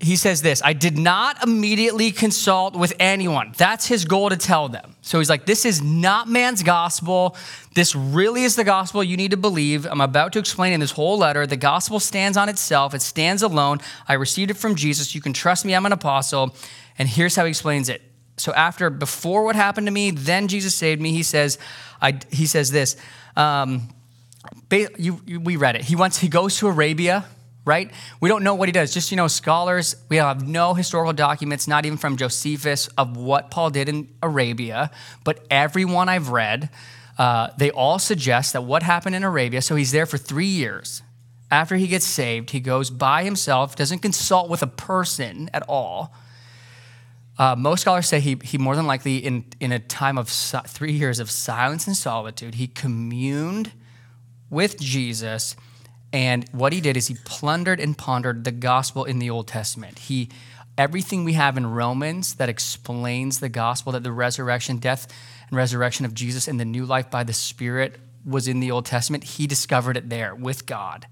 he 0.00 0.14
says 0.14 0.42
this 0.42 0.62
I 0.64 0.72
did 0.74 0.96
not 0.96 1.42
immediately 1.42 2.12
consult 2.12 2.76
with 2.76 2.94
anyone. 3.00 3.52
That's 3.56 3.86
his 3.86 4.04
goal 4.04 4.30
to 4.30 4.36
tell 4.36 4.68
them. 4.68 4.94
So 5.02 5.18
he's 5.18 5.28
like, 5.28 5.46
This 5.46 5.64
is 5.64 5.82
not 5.82 6.28
man's 6.28 6.62
gospel. 6.62 7.36
This 7.74 7.94
really 7.94 8.44
is 8.44 8.56
the 8.56 8.64
gospel 8.64 9.02
you 9.02 9.16
need 9.16 9.32
to 9.32 9.36
believe. 9.36 9.86
I'm 9.86 10.00
about 10.00 10.32
to 10.34 10.38
explain 10.38 10.72
in 10.72 10.80
this 10.80 10.92
whole 10.92 11.18
letter. 11.18 11.46
The 11.46 11.56
gospel 11.56 12.00
stands 12.00 12.36
on 12.36 12.48
itself, 12.48 12.94
it 12.94 13.02
stands 13.02 13.42
alone. 13.42 13.78
I 14.06 14.14
received 14.14 14.50
it 14.50 14.56
from 14.56 14.74
Jesus. 14.74 15.14
You 15.14 15.20
can 15.20 15.32
trust 15.32 15.64
me, 15.64 15.74
I'm 15.74 15.86
an 15.86 15.92
apostle. 15.92 16.54
And 16.98 17.08
here's 17.08 17.36
how 17.36 17.44
he 17.44 17.50
explains 17.50 17.88
it. 17.88 18.02
So 18.36 18.52
after, 18.52 18.90
before 18.90 19.44
what 19.44 19.56
happened 19.56 19.86
to 19.88 19.92
me, 19.92 20.10
then 20.10 20.48
Jesus 20.48 20.74
saved 20.74 21.00
me. 21.00 21.12
He 21.12 21.22
says, 21.22 21.58
I, 22.00 22.20
he 22.30 22.46
says 22.46 22.70
this. 22.70 22.96
Um, 23.36 23.88
you, 24.70 25.20
you, 25.26 25.40
we 25.40 25.56
read 25.56 25.76
it. 25.76 25.82
He 25.82 25.96
wants, 25.96 26.18
he 26.18 26.28
goes 26.28 26.56
to 26.58 26.68
Arabia, 26.68 27.24
right? 27.68 27.90
We 28.20 28.28
don't 28.28 28.42
know 28.42 28.54
what 28.54 28.68
he 28.68 28.72
does. 28.72 28.92
Just, 28.92 29.12
you 29.12 29.16
know, 29.16 29.28
scholars, 29.28 29.94
we 30.08 30.16
have 30.16 30.46
no 30.46 30.74
historical 30.74 31.12
documents, 31.12 31.68
not 31.68 31.86
even 31.86 31.98
from 31.98 32.16
Josephus, 32.16 32.88
of 32.98 33.16
what 33.16 33.50
Paul 33.50 33.70
did 33.70 33.88
in 33.88 34.08
Arabia. 34.22 34.90
But 35.22 35.46
everyone 35.50 36.08
I've 36.08 36.30
read, 36.30 36.70
uh, 37.18 37.50
they 37.56 37.70
all 37.70 38.00
suggest 38.00 38.54
that 38.54 38.62
what 38.62 38.82
happened 38.82 39.14
in 39.14 39.22
Arabia, 39.22 39.62
so 39.62 39.76
he's 39.76 39.92
there 39.92 40.06
for 40.06 40.18
three 40.18 40.46
years. 40.46 41.02
After 41.50 41.76
he 41.76 41.86
gets 41.86 42.06
saved, 42.06 42.50
he 42.50 42.60
goes 42.60 42.90
by 42.90 43.22
himself, 43.22 43.76
doesn't 43.76 44.00
consult 44.00 44.50
with 44.50 44.62
a 44.62 44.66
person 44.66 45.48
at 45.52 45.62
all 45.68 46.12
uh, 47.38 47.54
most 47.56 47.82
scholars 47.82 48.08
say 48.08 48.18
he, 48.18 48.36
he 48.42 48.58
more 48.58 48.74
than 48.74 48.86
likely, 48.86 49.18
in, 49.18 49.44
in 49.60 49.70
a 49.70 49.78
time 49.78 50.18
of 50.18 50.28
so, 50.28 50.60
three 50.66 50.92
years 50.92 51.20
of 51.20 51.30
silence 51.30 51.86
and 51.86 51.96
solitude, 51.96 52.56
he 52.56 52.66
communed 52.66 53.72
with 54.50 54.78
Jesus. 54.80 55.54
And 56.12 56.48
what 56.52 56.72
he 56.72 56.80
did 56.80 56.96
is 56.96 57.08
he 57.08 57.16
plundered 57.24 57.80
and 57.80 57.96
pondered 57.96 58.44
the 58.44 58.52
gospel 58.52 59.04
in 59.04 59.18
the 59.18 59.30
Old 59.30 59.46
Testament. 59.46 59.98
He, 59.98 60.30
everything 60.76 61.24
we 61.24 61.34
have 61.34 61.56
in 61.56 61.66
Romans 61.66 62.34
that 62.36 62.48
explains 62.48 63.40
the 63.40 63.48
gospel, 63.48 63.92
that 63.92 64.02
the 64.02 64.12
resurrection, 64.12 64.78
death, 64.78 65.06
and 65.48 65.56
resurrection 65.56 66.06
of 66.06 66.14
Jesus 66.14 66.48
and 66.48 66.58
the 66.58 66.64
new 66.64 66.86
life 66.86 67.10
by 67.10 67.24
the 67.24 67.32
Spirit 67.32 68.00
was 68.24 68.48
in 68.48 68.60
the 68.60 68.70
Old 68.70 68.86
Testament, 68.86 69.24
he 69.24 69.46
discovered 69.46 69.96
it 69.96 70.08
there 70.08 70.34
with 70.34 70.66
God 70.66 71.06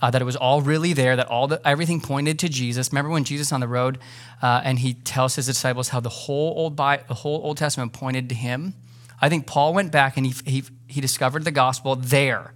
uh, 0.00 0.10
that 0.10 0.22
it 0.22 0.24
was 0.24 0.36
all 0.36 0.62
really 0.62 0.92
there, 0.92 1.16
that 1.16 1.28
all 1.28 1.48
the, 1.48 1.60
everything 1.66 2.00
pointed 2.00 2.38
to 2.40 2.48
Jesus. 2.48 2.90
Remember 2.92 3.10
when 3.10 3.24
Jesus 3.24 3.52
on 3.52 3.60
the 3.60 3.68
road 3.68 3.98
uh, 4.42 4.60
and 4.64 4.78
he 4.78 4.94
tells 4.94 5.34
his 5.34 5.46
disciples 5.46 5.88
how 5.88 6.00
the 6.00 6.08
whole 6.08 6.54
old 6.56 6.76
Bi- 6.76 7.02
the 7.08 7.14
whole 7.14 7.40
Old 7.42 7.56
Testament 7.56 7.92
pointed 7.92 8.28
to 8.28 8.34
him. 8.34 8.74
I 9.20 9.28
think 9.28 9.46
Paul 9.46 9.74
went 9.74 9.90
back 9.90 10.16
and 10.16 10.24
he 10.24 10.34
he, 10.50 10.64
he 10.86 11.00
discovered 11.00 11.44
the 11.44 11.50
gospel 11.50 11.96
there, 11.96 12.52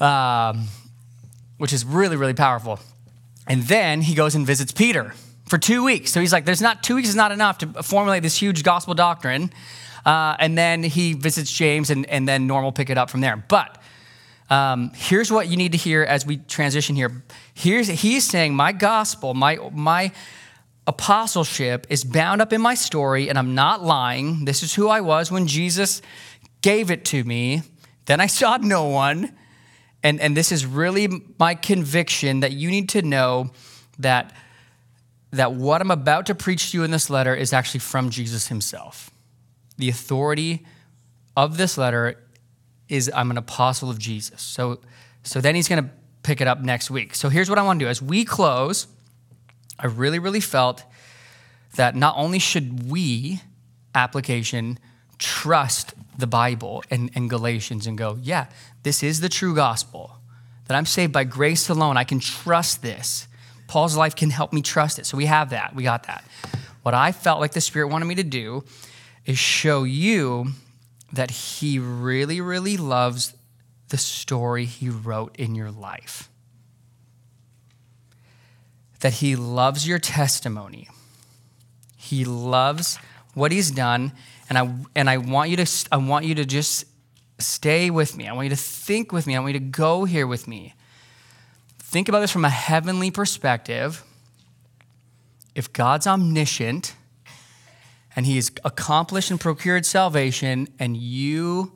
um, 0.00 0.66
which 1.58 1.72
is 1.72 1.84
really 1.84 2.16
really 2.16 2.34
powerful. 2.34 2.80
And 3.46 3.62
then 3.64 4.02
he 4.02 4.14
goes 4.14 4.34
and 4.34 4.46
visits 4.46 4.72
Peter 4.72 5.14
for 5.48 5.58
two 5.58 5.84
weeks. 5.84 6.12
So 6.12 6.20
he's 6.20 6.32
like, 6.32 6.44
"There's 6.44 6.62
not 6.62 6.82
two 6.82 6.96
weeks 6.96 7.08
is 7.08 7.16
not 7.16 7.32
enough 7.32 7.58
to 7.58 7.82
formulate 7.82 8.22
this 8.22 8.36
huge 8.36 8.62
gospel 8.62 8.94
doctrine." 8.94 9.52
Uh, 10.04 10.36
and 10.38 10.56
then 10.56 10.82
he 10.82 11.12
visits 11.12 11.52
James, 11.52 11.90
and, 11.90 12.06
and 12.06 12.26
then 12.26 12.46
Norm 12.46 12.64
will 12.64 12.72
pick 12.72 12.90
it 12.90 12.96
up 12.96 13.10
from 13.10 13.20
there. 13.20 13.36
But 13.36 13.80
um, 14.48 14.92
here's 14.94 15.30
what 15.30 15.48
you 15.48 15.56
need 15.56 15.72
to 15.72 15.78
hear 15.78 16.02
as 16.02 16.26
we 16.26 16.38
transition 16.38 16.96
here. 16.96 17.22
Here's 17.54 17.88
he's 17.88 18.26
saying, 18.26 18.54
my 18.54 18.72
gospel, 18.72 19.34
my 19.34 19.58
my 19.72 20.12
apostleship 20.86 21.86
is 21.88 22.02
bound 22.02 22.42
up 22.42 22.52
in 22.52 22.60
my 22.60 22.74
story, 22.74 23.28
and 23.28 23.38
I'm 23.38 23.54
not 23.54 23.82
lying. 23.82 24.44
This 24.44 24.62
is 24.62 24.74
who 24.74 24.88
I 24.88 25.00
was 25.00 25.30
when 25.30 25.46
Jesus 25.46 26.02
gave 26.62 26.90
it 26.90 27.04
to 27.06 27.22
me. 27.22 27.62
Then 28.06 28.20
I 28.20 28.26
saw 28.26 28.56
no 28.56 28.88
one. 28.88 29.36
And, 30.02 30.20
and 30.20 30.36
this 30.36 30.50
is 30.50 30.64
really 30.64 31.08
my 31.38 31.54
conviction 31.54 32.40
that 32.40 32.52
you 32.52 32.70
need 32.70 32.88
to 32.90 33.02
know 33.02 33.50
that, 33.98 34.34
that 35.30 35.52
what 35.52 35.80
I'm 35.80 35.90
about 35.90 36.26
to 36.26 36.34
preach 36.34 36.70
to 36.70 36.78
you 36.78 36.84
in 36.84 36.90
this 36.90 37.10
letter 37.10 37.34
is 37.34 37.52
actually 37.52 37.80
from 37.80 38.10
Jesus 38.10 38.48
himself. 38.48 39.10
The 39.76 39.88
authority 39.88 40.66
of 41.36 41.56
this 41.56 41.76
letter 41.76 42.18
is 42.88 43.10
I'm 43.14 43.30
an 43.30 43.38
apostle 43.38 43.90
of 43.90 43.98
Jesus. 43.98 44.42
So, 44.42 44.80
so 45.22 45.40
then 45.40 45.54
he's 45.54 45.68
going 45.68 45.84
to 45.84 45.90
pick 46.22 46.40
it 46.40 46.48
up 46.48 46.60
next 46.60 46.90
week. 46.90 47.14
So 47.14 47.28
here's 47.28 47.48
what 47.48 47.58
I 47.58 47.62
want 47.62 47.78
to 47.78 47.84
do. 47.84 47.88
As 47.88 48.02
we 48.02 48.24
close, 48.24 48.86
I 49.78 49.86
really, 49.86 50.18
really 50.18 50.40
felt 50.40 50.84
that 51.76 51.94
not 51.94 52.16
only 52.16 52.38
should 52.38 52.90
we, 52.90 53.40
application, 53.94 54.78
trust 55.20 55.94
the 56.18 56.26
Bible 56.26 56.82
and, 56.90 57.10
and 57.14 57.30
Galatians 57.30 57.86
and 57.86 57.96
go, 57.96 58.18
yeah, 58.20 58.46
this 58.82 59.02
is 59.04 59.20
the 59.20 59.28
true 59.28 59.54
gospel, 59.54 60.16
that 60.66 60.76
I'm 60.76 60.86
saved 60.86 61.12
by 61.12 61.24
grace 61.24 61.68
alone. 61.68 61.96
I 61.96 62.04
can 62.04 62.18
trust 62.18 62.82
this. 62.82 63.28
Paul's 63.68 63.96
life 63.96 64.16
can 64.16 64.30
help 64.30 64.52
me 64.52 64.62
trust 64.62 64.98
it. 64.98 65.06
So 65.06 65.16
we 65.16 65.26
have 65.26 65.50
that. 65.50 65.74
We 65.74 65.84
got 65.84 66.04
that. 66.04 66.24
What 66.82 66.94
I 66.94 67.12
felt 67.12 67.40
like 67.40 67.52
the 67.52 67.60
Spirit 67.60 67.88
wanted 67.88 68.06
me 68.06 68.16
to 68.16 68.24
do 68.24 68.64
is 69.26 69.38
show 69.38 69.84
you 69.84 70.52
that 71.12 71.30
He 71.30 71.78
really, 71.78 72.40
really 72.40 72.76
loves 72.76 73.34
the 73.88 73.98
story 73.98 74.64
He 74.64 74.88
wrote 74.88 75.36
in 75.36 75.54
your 75.54 75.70
life. 75.70 76.28
That 79.00 79.14
He 79.14 79.36
loves 79.36 79.86
your 79.86 79.98
testimony. 79.98 80.88
He 81.96 82.24
loves 82.24 82.98
what 83.34 83.52
He's 83.52 83.70
done. 83.70 84.12
And 84.50 84.58
I, 84.58 84.74
and 84.96 85.08
I, 85.08 85.16
want 85.16 85.48
you 85.48 85.56
to, 85.56 85.88
I 85.92 85.96
want 85.96 86.26
you 86.26 86.34
to 86.34 86.44
just 86.44 86.84
stay 87.38 87.88
with 87.88 88.16
me. 88.16 88.26
I 88.26 88.32
want 88.32 88.46
you 88.46 88.50
to 88.50 88.56
think 88.56 89.12
with 89.12 89.26
me. 89.26 89.36
I 89.36 89.38
want 89.38 89.54
you 89.54 89.60
to 89.60 89.66
go 89.66 90.04
here 90.04 90.26
with 90.26 90.48
me. 90.48 90.74
Think 91.78 92.08
about 92.08 92.20
this 92.20 92.32
from 92.32 92.44
a 92.44 92.50
heavenly 92.50 93.12
perspective. 93.12 94.04
If 95.54 95.72
God's 95.72 96.06
omniscient 96.06 96.96
and 98.16 98.26
He 98.26 98.36
has 98.36 98.50
accomplished 98.64 99.30
and 99.30 99.40
procured 99.40 99.86
salvation, 99.86 100.68
and 100.80 100.96
you 100.96 101.72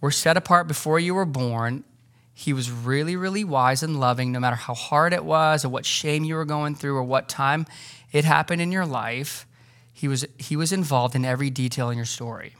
were 0.00 0.10
set 0.10 0.36
apart 0.36 0.66
before 0.66 0.98
you 0.98 1.14
were 1.14 1.24
born, 1.24 1.84
He 2.34 2.52
was 2.52 2.70
really, 2.72 3.14
really 3.14 3.44
wise 3.44 3.84
and 3.84 4.00
loving, 4.00 4.32
no 4.32 4.40
matter 4.40 4.56
how 4.56 4.74
hard 4.74 5.12
it 5.12 5.24
was, 5.24 5.64
or 5.64 5.68
what 5.68 5.86
shame 5.86 6.24
you 6.24 6.34
were 6.34 6.44
going 6.44 6.74
through, 6.74 6.96
or 6.96 7.04
what 7.04 7.28
time 7.28 7.66
it 8.10 8.24
happened 8.24 8.60
in 8.60 8.72
your 8.72 8.86
life. 8.86 9.46
He 10.00 10.08
was, 10.08 10.24
he 10.38 10.56
was 10.56 10.72
involved 10.72 11.14
in 11.14 11.26
every 11.26 11.50
detail 11.50 11.90
in 11.90 11.98
your 11.98 12.06
story. 12.06 12.56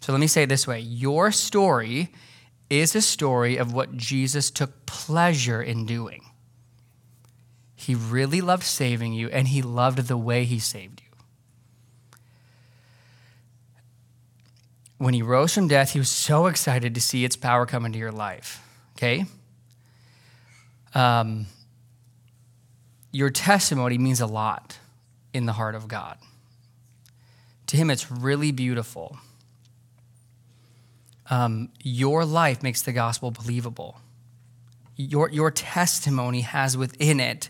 So 0.00 0.12
let 0.12 0.20
me 0.20 0.26
say 0.26 0.42
it 0.42 0.50
this 0.50 0.66
way 0.66 0.80
Your 0.80 1.32
story 1.32 2.12
is 2.68 2.94
a 2.94 3.00
story 3.00 3.56
of 3.56 3.72
what 3.72 3.96
Jesus 3.96 4.50
took 4.50 4.84
pleasure 4.84 5.62
in 5.62 5.86
doing. 5.86 6.26
He 7.74 7.94
really 7.94 8.42
loved 8.42 8.64
saving 8.64 9.14
you, 9.14 9.30
and 9.30 9.48
he 9.48 9.62
loved 9.62 10.08
the 10.08 10.18
way 10.18 10.44
he 10.44 10.58
saved 10.58 11.00
you. 11.00 12.18
When 14.98 15.14
he 15.14 15.22
rose 15.22 15.54
from 15.54 15.68
death, 15.68 15.92
he 15.92 15.98
was 15.98 16.10
so 16.10 16.48
excited 16.48 16.94
to 16.94 17.00
see 17.00 17.24
its 17.24 17.34
power 17.34 17.64
come 17.64 17.86
into 17.86 17.98
your 17.98 18.12
life. 18.12 18.62
Okay? 18.98 19.24
Um, 20.94 21.46
your 23.10 23.30
testimony 23.30 23.96
means 23.96 24.20
a 24.20 24.26
lot 24.26 24.78
in 25.32 25.46
the 25.46 25.54
heart 25.54 25.74
of 25.74 25.88
God. 25.88 26.18
To 27.72 27.78
him, 27.78 27.88
it's 27.88 28.10
really 28.10 28.52
beautiful. 28.52 29.16
Um, 31.30 31.70
your 31.82 32.26
life 32.26 32.62
makes 32.62 32.82
the 32.82 32.92
gospel 32.92 33.30
believable. 33.30 33.98
Your, 34.94 35.30
your 35.30 35.50
testimony 35.50 36.42
has 36.42 36.76
within 36.76 37.18
it 37.18 37.48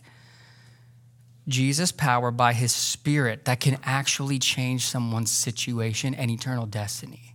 Jesus' 1.48 1.90
power 1.90 2.30
by 2.30 2.52
his 2.52 2.70
spirit 2.70 3.46
that 3.46 3.58
can 3.58 3.78
actually 3.82 4.38
change 4.38 4.86
someone's 4.86 5.32
situation 5.32 6.14
and 6.14 6.30
eternal 6.30 6.66
destiny. 6.66 7.34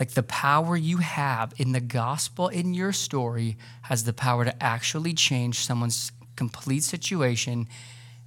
Like 0.00 0.10
the 0.10 0.24
power 0.24 0.76
you 0.76 0.96
have 0.96 1.54
in 1.56 1.70
the 1.70 1.80
gospel 1.80 2.48
in 2.48 2.74
your 2.74 2.92
story 2.92 3.56
has 3.82 4.02
the 4.02 4.12
power 4.12 4.44
to 4.44 4.60
actually 4.60 5.14
change 5.14 5.60
someone's 5.60 6.10
complete 6.34 6.82
situation 6.82 7.68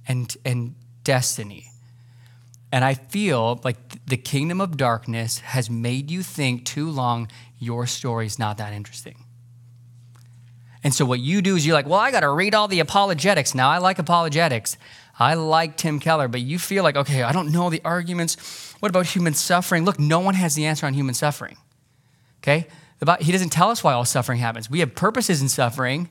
and, 0.08 0.34
and 0.46 0.76
destiny. 1.04 1.71
And 2.72 2.84
I 2.84 2.94
feel 2.94 3.60
like 3.62 3.76
the 4.06 4.16
kingdom 4.16 4.60
of 4.60 4.78
darkness 4.78 5.38
has 5.40 5.68
made 5.68 6.10
you 6.10 6.22
think 6.22 6.64
too 6.64 6.90
long 6.90 7.28
your 7.58 7.86
story's 7.86 8.38
not 8.38 8.56
that 8.56 8.72
interesting. 8.72 9.24
And 10.82 10.92
so 10.92 11.04
what 11.04 11.20
you 11.20 11.42
do 11.42 11.54
is 11.54 11.64
you're 11.64 11.74
like, 11.74 11.86
well, 11.86 12.00
I 12.00 12.10
got 12.10 12.20
to 12.20 12.30
read 12.30 12.54
all 12.54 12.66
the 12.66 12.80
apologetics. 12.80 13.54
Now 13.54 13.68
I 13.68 13.78
like 13.78 13.98
apologetics. 13.98 14.78
I 15.18 15.34
like 15.34 15.76
Tim 15.76 16.00
Keller, 16.00 16.26
but 16.26 16.40
you 16.40 16.58
feel 16.58 16.82
like, 16.82 16.96
okay, 16.96 17.22
I 17.22 17.30
don't 17.30 17.52
know 17.52 17.68
the 17.68 17.82
arguments. 17.84 18.74
What 18.80 18.88
about 18.88 19.06
human 19.06 19.34
suffering? 19.34 19.84
Look, 19.84 20.00
no 20.00 20.18
one 20.18 20.34
has 20.34 20.54
the 20.54 20.64
answer 20.64 20.86
on 20.86 20.94
human 20.94 21.14
suffering. 21.14 21.58
Okay? 22.42 22.66
He 23.20 23.30
doesn't 23.30 23.50
tell 23.50 23.68
us 23.68 23.84
why 23.84 23.92
all 23.92 24.04
suffering 24.06 24.38
happens. 24.38 24.70
We 24.70 24.80
have 24.80 24.94
purposes 24.94 25.42
in 25.42 25.48
suffering, 25.48 26.08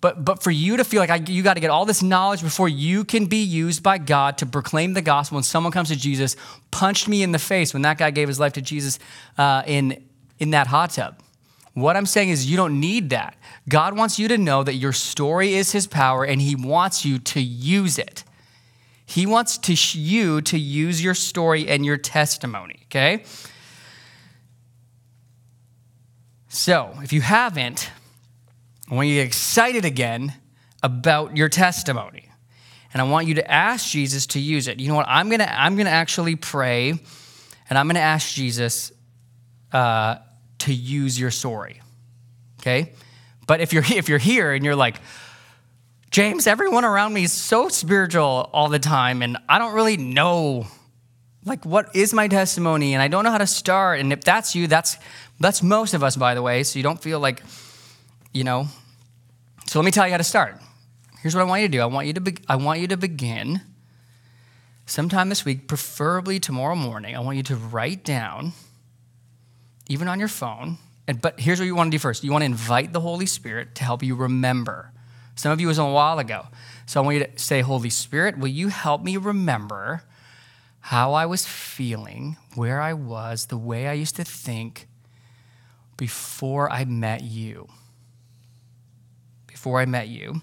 but, 0.00 0.24
but 0.24 0.42
for 0.42 0.50
you 0.50 0.76
to 0.76 0.84
feel 0.84 1.00
like 1.00 1.10
I, 1.10 1.16
you 1.16 1.42
got 1.42 1.54
to 1.54 1.60
get 1.60 1.70
all 1.70 1.84
this 1.84 2.02
knowledge 2.02 2.42
before 2.42 2.68
you 2.68 3.04
can 3.04 3.26
be 3.26 3.42
used 3.42 3.82
by 3.82 3.98
God 3.98 4.38
to 4.38 4.46
proclaim 4.46 4.92
the 4.92 5.02
gospel 5.02 5.36
when 5.36 5.42
someone 5.42 5.72
comes 5.72 5.88
to 5.88 5.96
Jesus, 5.96 6.36
punched 6.70 7.08
me 7.08 7.22
in 7.22 7.32
the 7.32 7.38
face 7.38 7.72
when 7.72 7.82
that 7.82 7.98
guy 7.98 8.10
gave 8.10 8.28
his 8.28 8.38
life 8.38 8.52
to 8.54 8.62
Jesus 8.62 8.98
uh, 9.38 9.62
in, 9.66 10.04
in 10.38 10.50
that 10.50 10.66
hot 10.66 10.90
tub. 10.90 11.20
What 11.76 11.94
I'm 11.94 12.06
saying 12.06 12.30
is, 12.30 12.50
you 12.50 12.56
don't 12.56 12.80
need 12.80 13.10
that. 13.10 13.36
God 13.68 13.98
wants 13.98 14.18
you 14.18 14.28
to 14.28 14.38
know 14.38 14.64
that 14.64 14.76
your 14.76 14.94
story 14.94 15.52
is 15.52 15.72
His 15.72 15.86
power 15.86 16.24
and 16.24 16.40
He 16.40 16.54
wants 16.54 17.04
you 17.04 17.18
to 17.18 17.40
use 17.40 17.98
it. 17.98 18.24
He 19.04 19.26
wants 19.26 19.58
to 19.58 19.76
sh- 19.76 19.96
you 19.96 20.40
to 20.40 20.58
use 20.58 21.04
your 21.04 21.12
story 21.12 21.68
and 21.68 21.84
your 21.84 21.98
testimony, 21.98 22.80
okay? 22.84 23.24
So, 26.48 26.94
if 27.02 27.12
you 27.12 27.20
haven't, 27.20 27.90
I 28.90 28.94
want 28.94 29.08
you 29.08 29.14
to 29.14 29.20
get 29.22 29.26
excited 29.26 29.84
again 29.84 30.34
about 30.82 31.36
your 31.36 31.48
testimony. 31.48 32.30
And 32.92 33.02
I 33.02 33.04
want 33.04 33.26
you 33.26 33.34
to 33.34 33.50
ask 33.50 33.90
Jesus 33.90 34.26
to 34.28 34.40
use 34.40 34.68
it. 34.68 34.80
You 34.80 34.88
know 34.88 34.94
what? 34.94 35.06
I'm 35.08 35.28
going 35.28 35.40
to 35.40 35.60
I'm 35.60 35.76
gonna 35.76 35.90
actually 35.90 36.36
pray 36.36 36.94
and 37.68 37.78
I'm 37.78 37.86
going 37.86 37.96
to 37.96 38.00
ask 38.00 38.34
Jesus 38.34 38.92
uh, 39.72 40.16
to 40.60 40.72
use 40.72 41.18
your 41.18 41.30
story. 41.30 41.80
Okay? 42.60 42.92
But 43.46 43.60
if 43.60 43.72
you're, 43.72 43.84
if 43.90 44.08
you're 44.08 44.18
here 44.18 44.52
and 44.52 44.64
you're 44.64 44.76
like, 44.76 45.00
James, 46.10 46.46
everyone 46.46 46.84
around 46.84 47.12
me 47.12 47.24
is 47.24 47.32
so 47.32 47.68
spiritual 47.68 48.48
all 48.52 48.68
the 48.68 48.78
time, 48.78 49.20
and 49.22 49.36
I 49.48 49.58
don't 49.58 49.74
really 49.74 49.96
know 49.96 50.66
like 51.44 51.64
what 51.64 51.94
is 51.94 52.14
my 52.14 52.26
testimony 52.26 52.94
and 52.94 53.02
I 53.02 53.08
don't 53.08 53.22
know 53.22 53.30
how 53.30 53.38
to 53.38 53.46
start. 53.46 54.00
And 54.00 54.12
if 54.12 54.22
that's 54.22 54.54
you, 54.54 54.66
that's 54.66 54.96
that's 55.38 55.62
most 55.62 55.94
of 55.94 56.02
us, 56.02 56.16
by 56.16 56.34
the 56.34 56.42
way. 56.42 56.62
So 56.62 56.78
you 56.78 56.82
don't 56.82 57.00
feel 57.00 57.20
like 57.20 57.42
you 58.36 58.44
know. 58.44 58.68
So 59.66 59.78
let 59.78 59.84
me 59.84 59.90
tell 59.90 60.06
you 60.06 60.12
how 60.12 60.18
to 60.18 60.24
start. 60.24 60.60
Here's 61.20 61.34
what 61.34 61.40
I 61.40 61.44
want 61.44 61.62
you 61.62 61.68
to 61.68 61.72
do. 61.72 61.80
I 61.80 61.86
want 61.86 62.06
you 62.06 62.12
to 62.12 62.20
be- 62.20 62.38
I 62.48 62.56
want 62.56 62.80
you 62.80 62.86
to 62.88 62.96
begin 62.96 63.62
sometime 64.84 65.28
this 65.28 65.44
week, 65.44 65.66
preferably 65.66 66.38
tomorrow 66.38 66.76
morning. 66.76 67.16
I 67.16 67.20
want 67.20 67.36
you 67.38 67.42
to 67.44 67.56
write 67.56 68.04
down, 68.04 68.52
even 69.88 70.06
on 70.06 70.18
your 70.18 70.28
phone. 70.28 70.78
And 71.08 71.20
but 71.20 71.40
here's 71.40 71.58
what 71.58 71.66
you 71.66 71.74
want 71.74 71.88
to 71.90 71.94
do 71.94 71.98
first. 71.98 72.22
You 72.22 72.30
want 72.30 72.42
to 72.42 72.46
invite 72.46 72.92
the 72.92 73.00
Holy 73.00 73.26
Spirit 73.26 73.74
to 73.76 73.84
help 73.84 74.02
you 74.02 74.14
remember. 74.14 74.92
Some 75.34 75.52
of 75.52 75.60
you 75.60 75.66
was 75.66 75.78
a 75.78 75.84
while 75.84 76.18
ago. 76.18 76.46
So 76.86 77.00
I 77.00 77.04
want 77.04 77.18
you 77.18 77.24
to 77.24 77.38
say, 77.38 77.60
Holy 77.60 77.90
Spirit, 77.90 78.38
will 78.38 78.48
you 78.48 78.68
help 78.68 79.02
me 79.02 79.16
remember 79.16 80.02
how 80.80 81.14
I 81.14 81.26
was 81.26 81.44
feeling, 81.44 82.36
where 82.54 82.80
I 82.80 82.92
was, 82.92 83.46
the 83.46 83.58
way 83.58 83.88
I 83.88 83.92
used 83.94 84.16
to 84.16 84.24
think 84.24 84.86
before 85.96 86.70
I 86.70 86.84
met 86.84 87.22
you? 87.22 87.68
Before 89.66 89.80
I 89.80 89.84
met 89.84 90.06
you. 90.06 90.42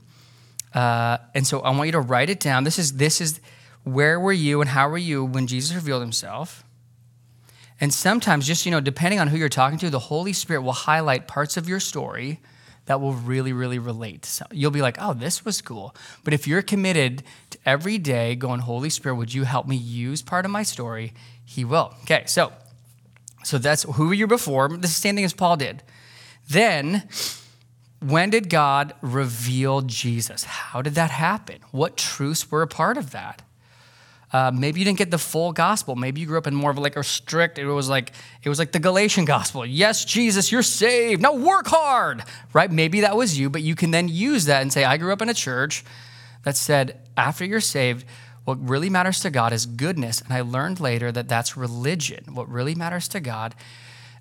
Uh, 0.73 1.17
and 1.33 1.47
so 1.47 1.61
I 1.61 1.69
want 1.69 1.85
you 1.85 1.93
to 1.93 2.01
write 2.01 2.29
it 2.29 2.41
down. 2.41 2.65
This 2.65 2.77
is, 2.77 2.97
this 2.97 3.21
is 3.21 3.39
where 3.85 4.19
were 4.19 4.33
you 4.33 4.59
and 4.59 4.69
how 4.69 4.89
were 4.89 4.97
you 4.97 5.23
when 5.23 5.47
Jesus 5.47 5.73
revealed 5.73 6.01
himself? 6.01 6.65
And 7.79 7.93
sometimes, 7.93 8.45
just, 8.45 8.65
you 8.65 8.71
know, 8.71 8.81
depending 8.81 9.21
on 9.21 9.29
who 9.29 9.37
you're 9.37 9.47
talking 9.47 9.77
to, 9.79 9.89
the 9.89 9.97
Holy 9.97 10.33
Spirit 10.33 10.63
will 10.63 10.73
highlight 10.73 11.25
parts 11.25 11.55
of 11.55 11.69
your 11.69 11.79
story 11.79 12.41
that 12.85 12.99
will 12.99 13.13
really, 13.13 13.53
really 13.53 13.79
relate. 13.79 14.25
So 14.25 14.45
you'll 14.51 14.71
be 14.71 14.81
like, 14.81 14.97
oh, 14.99 15.13
this 15.13 15.45
was 15.45 15.61
cool. 15.61 15.95
But 16.25 16.33
if 16.33 16.45
you're 16.45 16.61
committed 16.61 17.23
to 17.51 17.57
every 17.65 17.97
day 17.97 18.35
going, 18.35 18.59
Holy 18.59 18.89
Spirit, 18.89 19.15
would 19.15 19.33
you 19.33 19.45
help 19.45 19.67
me 19.69 19.77
use 19.77 20.21
part 20.21 20.43
of 20.43 20.51
my 20.51 20.63
story? 20.63 21.13
He 21.45 21.63
will. 21.63 21.93
Okay, 22.01 22.23
so 22.25 22.51
so 23.45 23.57
that's 23.57 23.83
who 23.83 24.07
were 24.07 24.13
you 24.13 24.27
before? 24.27 24.67
The 24.67 24.89
same 24.89 25.15
thing 25.15 25.23
as 25.23 25.33
Paul 25.33 25.55
did. 25.55 25.81
Then 26.49 27.07
when 28.03 28.29
did 28.29 28.49
God 28.49 28.93
reveal 29.01 29.81
Jesus? 29.81 30.43
How 30.43 30.81
did 30.81 30.95
that 30.95 31.11
happen? 31.11 31.59
What 31.71 31.97
truths 31.97 32.49
were 32.51 32.61
a 32.61 32.67
part 32.67 32.97
of 32.97 33.11
that? 33.11 33.41
Uh, 34.33 34.51
maybe 34.51 34.79
you 34.79 34.85
didn't 34.85 34.97
get 34.97 35.11
the 35.11 35.19
full 35.19 35.53
gospel. 35.53 35.95
Maybe 35.95 36.19
you 36.19 36.27
grew 36.27 36.39
up 36.39 36.47
in 36.47 36.55
more 36.55 36.71
of 36.71 36.77
like 36.79 36.95
a 36.95 37.03
strict. 37.03 37.59
It 37.59 37.65
was 37.65 37.87
like 37.87 38.11
it 38.41 38.49
was 38.49 38.57
like 38.57 38.71
the 38.71 38.79
Galatian 38.79 39.25
gospel. 39.25 39.63
Yes, 39.63 40.03
Jesus, 40.05 40.51
you're 40.51 40.63
saved. 40.63 41.21
Now 41.21 41.35
work 41.35 41.67
hard, 41.67 42.23
right? 42.51 42.71
Maybe 42.71 43.01
that 43.01 43.15
was 43.15 43.37
you, 43.37 43.51
but 43.51 43.61
you 43.61 43.75
can 43.75 43.91
then 43.91 44.09
use 44.09 44.45
that 44.45 44.63
and 44.63 44.73
say, 44.73 44.83
I 44.83 44.97
grew 44.97 45.13
up 45.13 45.21
in 45.21 45.29
a 45.29 45.35
church 45.35 45.85
that 46.43 46.57
said 46.57 46.99
after 47.15 47.45
you're 47.45 47.61
saved, 47.61 48.05
what 48.43 48.57
really 48.67 48.89
matters 48.89 49.19
to 49.21 49.29
God 49.29 49.53
is 49.53 49.67
goodness. 49.67 50.19
And 50.19 50.33
I 50.33 50.41
learned 50.41 50.79
later 50.79 51.11
that 51.11 51.29
that's 51.29 51.55
religion. 51.55 52.33
What 52.33 52.49
really 52.49 52.73
matters 52.73 53.07
to 53.09 53.19
God 53.19 53.53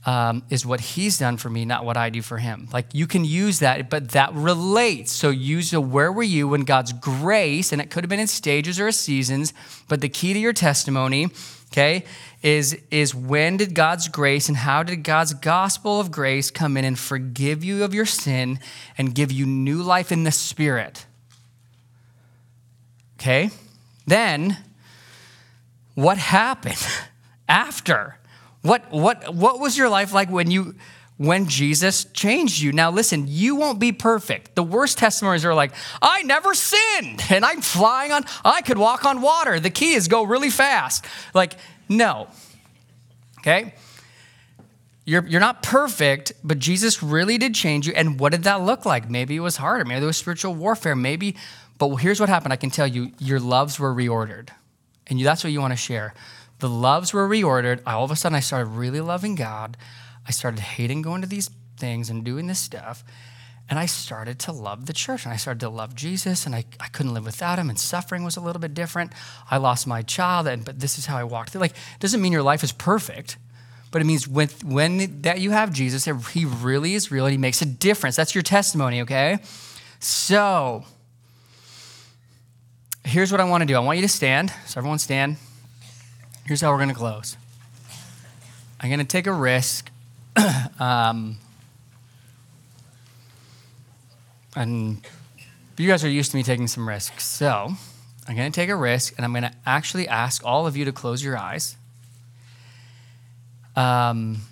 um, 0.04 0.42
is 0.50 0.66
what 0.66 0.80
he's 0.80 1.18
done 1.18 1.36
for 1.36 1.48
me, 1.48 1.64
not 1.64 1.84
what 1.84 1.96
I 1.96 2.10
do 2.10 2.22
for 2.22 2.38
him. 2.38 2.68
Like 2.72 2.86
you 2.92 3.06
can 3.06 3.24
use 3.24 3.60
that, 3.60 3.88
but 3.88 4.10
that 4.10 4.34
relates. 4.34 5.12
So 5.12 5.30
use 5.30 5.70
the 5.70 5.80
where 5.80 6.10
were 6.10 6.22
you 6.22 6.48
when 6.48 6.62
God's 6.62 6.92
grace, 6.92 7.72
and 7.72 7.80
it 7.80 7.90
could 7.90 8.02
have 8.02 8.08
been 8.08 8.20
in 8.20 8.26
stages 8.26 8.80
or 8.80 8.90
seasons, 8.90 9.54
but 9.88 10.00
the 10.00 10.08
key 10.08 10.32
to 10.32 10.38
your 10.38 10.52
testimony, 10.52 11.28
okay, 11.70 12.04
is, 12.42 12.76
is 12.90 13.14
when 13.14 13.56
did 13.56 13.74
God's 13.74 14.08
grace 14.08 14.48
and 14.48 14.56
how 14.56 14.82
did 14.82 15.04
God's 15.04 15.34
gospel 15.34 16.00
of 16.00 16.10
grace 16.10 16.50
come 16.50 16.76
in 16.76 16.84
and 16.84 16.98
forgive 16.98 17.62
you 17.62 17.84
of 17.84 17.94
your 17.94 18.06
sin 18.06 18.58
and 18.98 19.14
give 19.14 19.30
you 19.30 19.46
new 19.46 19.82
life 19.82 20.10
in 20.10 20.24
the 20.24 20.32
spirit? 20.32 21.06
Okay? 23.20 23.50
Then, 24.04 24.56
what 25.94 26.18
happened 26.18 26.84
after? 27.48 28.16
What, 28.62 28.90
what, 28.90 29.34
what 29.34 29.60
was 29.60 29.76
your 29.76 29.88
life 29.88 30.12
like 30.12 30.30
when 30.30 30.50
you 30.50 30.74
when 31.18 31.46
Jesus 31.46 32.04
changed 32.06 32.60
you. 32.60 32.72
Now, 32.72 32.90
listen, 32.90 33.26
you 33.28 33.54
won't 33.54 33.78
be 33.78 33.92
perfect. 33.92 34.56
The 34.56 34.62
worst 34.62 34.98
testimonies 34.98 35.44
are 35.44 35.54
like, 35.54 35.72
I 36.00 36.22
never 36.22 36.52
sinned 36.52 37.22
and 37.30 37.44
I'm 37.44 37.60
flying 37.60 38.10
on, 38.10 38.24
I 38.44 38.60
could 38.62 38.78
walk 38.78 39.04
on 39.04 39.20
water. 39.20 39.60
The 39.60 39.70
key 39.70 39.92
is 39.92 40.08
go 40.08 40.24
really 40.24 40.50
fast. 40.50 41.04
Like, 41.32 41.54
no. 41.88 42.28
Okay? 43.38 43.74
You're, 45.04 45.24
you're 45.26 45.40
not 45.40 45.62
perfect, 45.62 46.32
but 46.42 46.58
Jesus 46.58 47.02
really 47.02 47.38
did 47.38 47.54
change 47.54 47.86
you. 47.86 47.92
And 47.94 48.18
what 48.18 48.32
did 48.32 48.44
that 48.44 48.62
look 48.62 48.84
like? 48.84 49.10
Maybe 49.10 49.36
it 49.36 49.40
was 49.40 49.56
harder. 49.56 49.84
Maybe 49.84 50.00
there 50.00 50.06
was 50.06 50.16
spiritual 50.16 50.54
warfare. 50.54 50.96
Maybe, 50.96 51.36
but 51.78 51.94
here's 51.96 52.20
what 52.20 52.28
happened. 52.28 52.52
I 52.52 52.56
can 52.56 52.70
tell 52.70 52.86
you, 52.86 53.12
your 53.18 53.38
loves 53.38 53.78
were 53.78 53.94
reordered. 53.94 54.48
And 55.08 55.20
that's 55.20 55.44
what 55.44 55.52
you 55.52 55.60
want 55.60 55.72
to 55.72 55.76
share. 55.76 56.14
The 56.62 56.68
loves 56.68 57.12
were 57.12 57.28
reordered. 57.28 57.80
All 57.84 58.04
of 58.04 58.12
a 58.12 58.16
sudden, 58.16 58.36
I 58.36 58.40
started 58.40 58.70
really 58.70 59.00
loving 59.00 59.34
God. 59.34 59.76
I 60.24 60.30
started 60.30 60.60
hating 60.60 61.02
going 61.02 61.20
to 61.20 61.26
these 61.26 61.50
things 61.76 62.08
and 62.08 62.24
doing 62.24 62.46
this 62.46 62.60
stuff. 62.60 63.02
And 63.68 63.80
I 63.80 63.86
started 63.86 64.38
to 64.38 64.52
love 64.52 64.86
the 64.86 64.92
church 64.92 65.24
and 65.24 65.34
I 65.34 65.36
started 65.38 65.58
to 65.58 65.68
love 65.68 65.96
Jesus 65.96 66.46
and 66.46 66.54
I, 66.54 66.64
I 66.78 66.86
couldn't 66.86 67.14
live 67.14 67.24
without 67.24 67.58
him 67.58 67.68
and 67.68 67.76
suffering 67.76 68.22
was 68.22 68.36
a 68.36 68.40
little 68.40 68.60
bit 68.60 68.74
different. 68.74 69.12
I 69.50 69.56
lost 69.56 69.88
my 69.88 70.02
child, 70.02 70.46
and, 70.46 70.64
but 70.64 70.78
this 70.78 70.98
is 70.98 71.06
how 71.06 71.16
I 71.16 71.24
walked 71.24 71.50
through. 71.50 71.62
Like, 71.62 71.72
it 71.72 71.98
doesn't 71.98 72.22
mean 72.22 72.30
your 72.30 72.44
life 72.44 72.62
is 72.62 72.70
perfect, 72.70 73.38
but 73.90 74.00
it 74.00 74.04
means 74.04 74.28
when, 74.28 74.46
when 74.64 75.22
that 75.22 75.40
you 75.40 75.50
have 75.50 75.72
Jesus, 75.72 76.04
he 76.30 76.44
really 76.44 76.94
is 76.94 77.10
real 77.10 77.26
and 77.26 77.32
he 77.32 77.38
makes 77.38 77.60
a 77.60 77.66
difference. 77.66 78.14
That's 78.14 78.36
your 78.36 78.42
testimony, 78.42 79.00
okay? 79.00 79.38
So, 79.98 80.84
here's 83.04 83.32
what 83.32 83.40
I 83.40 83.44
want 83.44 83.62
to 83.62 83.66
do 83.66 83.74
I 83.74 83.80
want 83.80 83.98
you 83.98 84.02
to 84.02 84.08
stand. 84.08 84.52
So, 84.66 84.78
everyone 84.78 85.00
stand. 85.00 85.38
Here's 86.44 86.60
how 86.60 86.72
we're 86.72 86.78
going 86.78 86.88
to 86.88 86.94
close. 86.94 87.36
I'm 88.80 88.88
going 88.88 88.98
to 88.98 89.04
take 89.04 89.28
a 89.28 89.32
risk. 89.32 89.90
um, 90.80 91.38
and 94.56 95.00
you 95.78 95.88
guys 95.88 96.02
are 96.04 96.10
used 96.10 96.32
to 96.32 96.36
me 96.36 96.42
taking 96.42 96.66
some 96.66 96.88
risks. 96.88 97.24
So 97.24 97.70
I'm 98.26 98.36
going 98.36 98.50
to 98.50 98.54
take 98.54 98.70
a 98.70 98.76
risk 98.76 99.14
and 99.16 99.24
I'm 99.24 99.32
going 99.32 99.44
to 99.44 99.52
actually 99.64 100.08
ask 100.08 100.44
all 100.44 100.66
of 100.66 100.76
you 100.76 100.84
to 100.84 100.92
close 100.92 101.22
your 101.22 101.38
eyes. 101.38 101.76
Um, 103.76 104.42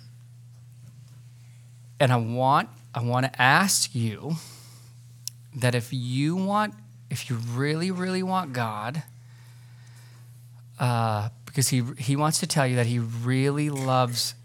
and 1.99 2.11
I 2.11 2.15
want, 2.15 2.69
I 2.95 3.03
want 3.03 3.25
to 3.25 3.41
ask 3.41 3.93
you 3.93 4.37
that 5.55 5.75
if 5.75 5.91
you 5.91 6.37
want, 6.37 6.73
if 7.09 7.29
you 7.29 7.35
really, 7.35 7.91
really 7.91 8.23
want 8.23 8.53
God, 8.53 9.03
uh, 10.79 11.29
because 11.51 11.67
he, 11.67 11.83
he 11.97 12.15
wants 12.15 12.39
to 12.39 12.47
tell 12.47 12.65
you 12.65 12.77
that 12.77 12.85
he 12.85 12.97
really 12.97 13.69
loves 13.69 14.35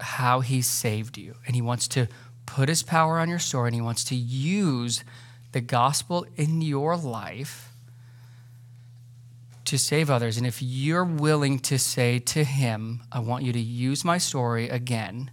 how 0.00 0.40
he 0.40 0.62
saved 0.62 1.18
you. 1.18 1.34
And 1.46 1.54
he 1.54 1.60
wants 1.60 1.86
to 1.88 2.08
put 2.46 2.70
his 2.70 2.82
power 2.82 3.18
on 3.18 3.28
your 3.28 3.38
story 3.38 3.68
and 3.68 3.74
he 3.74 3.82
wants 3.82 4.02
to 4.04 4.14
use 4.14 5.04
the 5.52 5.60
gospel 5.60 6.24
in 6.34 6.62
your 6.62 6.96
life 6.96 7.74
to 9.66 9.76
save 9.76 10.08
others. 10.08 10.38
And 10.38 10.46
if 10.46 10.62
you're 10.62 11.04
willing 11.04 11.58
to 11.60 11.78
say 11.78 12.18
to 12.20 12.42
him, 12.42 13.02
I 13.12 13.18
want 13.18 13.44
you 13.44 13.52
to 13.52 13.60
use 13.60 14.02
my 14.02 14.16
story 14.16 14.70
again, 14.70 15.30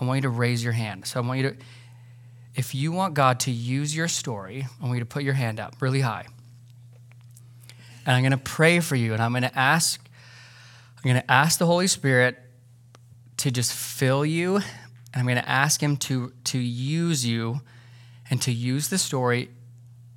I 0.00 0.04
want 0.04 0.18
you 0.18 0.22
to 0.22 0.28
raise 0.28 0.62
your 0.62 0.72
hand. 0.72 1.04
So 1.04 1.20
I 1.20 1.26
want 1.26 1.40
you 1.40 1.50
to, 1.50 1.56
if 2.54 2.76
you 2.76 2.92
want 2.92 3.14
God 3.14 3.40
to 3.40 3.50
use 3.50 3.94
your 3.94 4.06
story, 4.06 4.68
I 4.80 4.84
want 4.84 4.94
you 4.94 5.00
to 5.00 5.06
put 5.06 5.24
your 5.24 5.34
hand 5.34 5.58
up 5.58 5.74
really 5.80 6.00
high. 6.00 6.26
And 8.10 8.16
I'm 8.16 8.22
going 8.24 8.32
to 8.32 8.38
pray 8.38 8.80
for 8.80 8.96
you 8.96 9.12
and 9.12 9.22
I'm 9.22 9.30
going 9.30 9.44
to 9.44 9.56
ask 9.56 10.04
I'm 10.96 11.02
going 11.04 11.22
to 11.22 11.30
ask 11.30 11.60
the 11.60 11.66
Holy 11.66 11.86
Spirit 11.86 12.36
to 13.36 13.52
just 13.52 13.72
fill 13.72 14.26
you 14.26 14.56
and 14.56 14.64
I'm 15.14 15.26
going 15.26 15.36
to 15.36 15.48
ask 15.48 15.80
him 15.80 15.96
to 15.98 16.32
to 16.46 16.58
use 16.58 17.24
you 17.24 17.60
and 18.28 18.42
to 18.42 18.50
use 18.50 18.88
the 18.88 18.98
story 18.98 19.50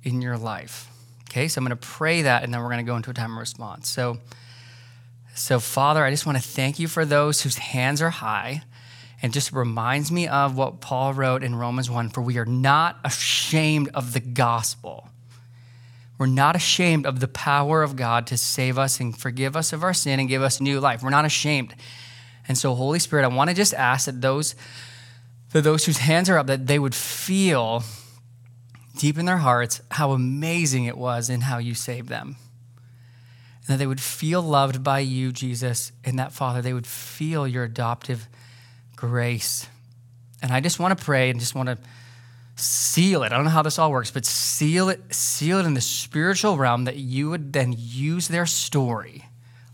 in 0.02 0.20
your 0.20 0.36
life. 0.36 0.90
Okay? 1.30 1.46
So 1.46 1.60
I'm 1.60 1.64
going 1.64 1.78
to 1.78 1.86
pray 1.86 2.22
that 2.22 2.42
and 2.42 2.52
then 2.52 2.62
we're 2.62 2.68
going 2.68 2.84
to 2.84 2.90
go 2.90 2.96
into 2.96 3.10
a 3.10 3.14
time 3.14 3.30
of 3.34 3.38
response. 3.38 3.88
So 3.88 4.18
so 5.36 5.60
Father, 5.60 6.04
I 6.04 6.10
just 6.10 6.26
want 6.26 6.36
to 6.36 6.42
thank 6.42 6.80
you 6.80 6.88
for 6.88 7.04
those 7.04 7.42
whose 7.42 7.58
hands 7.58 8.02
are 8.02 8.10
high 8.10 8.62
and 9.22 9.32
just 9.32 9.52
reminds 9.52 10.10
me 10.10 10.26
of 10.26 10.56
what 10.56 10.80
Paul 10.80 11.14
wrote 11.14 11.44
in 11.44 11.54
Romans 11.54 11.88
1 11.88 12.08
for 12.08 12.22
we 12.22 12.38
are 12.38 12.44
not 12.44 12.98
ashamed 13.04 13.88
of 13.94 14.14
the 14.14 14.20
gospel 14.20 15.10
we're 16.18 16.26
not 16.26 16.54
ashamed 16.54 17.06
of 17.06 17.20
the 17.20 17.28
power 17.28 17.82
of 17.82 17.96
God 17.96 18.26
to 18.28 18.36
save 18.36 18.78
us 18.78 19.00
and 19.00 19.16
forgive 19.16 19.56
us 19.56 19.72
of 19.72 19.82
our 19.82 19.94
sin 19.94 20.20
and 20.20 20.28
give 20.28 20.42
us 20.42 20.60
new 20.60 20.78
life. 20.78 21.02
We're 21.02 21.10
not 21.10 21.24
ashamed. 21.24 21.74
And 22.46 22.56
so, 22.56 22.74
Holy 22.74 22.98
Spirit, 22.98 23.24
I 23.24 23.28
want 23.28 23.50
to 23.50 23.56
just 23.56 23.74
ask 23.74 24.06
that 24.06 24.20
those, 24.20 24.54
that 25.50 25.62
those 25.62 25.86
whose 25.86 25.98
hands 25.98 26.30
are 26.30 26.38
up, 26.38 26.46
that 26.46 26.66
they 26.66 26.78
would 26.78 26.94
feel 26.94 27.82
deep 28.96 29.18
in 29.18 29.24
their 29.24 29.38
hearts 29.38 29.80
how 29.90 30.12
amazing 30.12 30.84
it 30.84 30.96
was 30.96 31.28
and 31.28 31.42
how 31.42 31.58
you 31.58 31.74
saved 31.74 32.08
them. 32.08 32.36
And 33.66 33.74
that 33.74 33.78
they 33.78 33.86
would 33.86 34.00
feel 34.00 34.42
loved 34.42 34.84
by 34.84 35.00
you, 35.00 35.32
Jesus, 35.32 35.90
and 36.04 36.18
that, 36.18 36.32
Father, 36.32 36.62
they 36.62 36.74
would 36.74 36.86
feel 36.86 37.48
your 37.48 37.64
adoptive 37.64 38.28
grace. 38.94 39.66
And 40.42 40.52
I 40.52 40.60
just 40.60 40.78
want 40.78 40.96
to 40.96 41.04
pray 41.04 41.30
and 41.30 41.40
just 41.40 41.54
want 41.54 41.70
to 41.70 41.78
seal 42.56 43.22
it. 43.22 43.32
I 43.32 43.36
don't 43.36 43.44
know 43.44 43.50
how 43.50 43.62
this 43.62 43.78
all 43.78 43.90
works, 43.90 44.10
but 44.10 44.24
seal 44.24 44.88
it, 44.88 45.14
seal 45.14 45.58
it 45.58 45.66
in 45.66 45.74
the 45.74 45.80
spiritual 45.80 46.56
realm 46.56 46.84
that 46.84 46.96
you 46.96 47.30
would 47.30 47.52
then 47.52 47.74
use 47.76 48.28
their 48.28 48.46
story. 48.46 49.24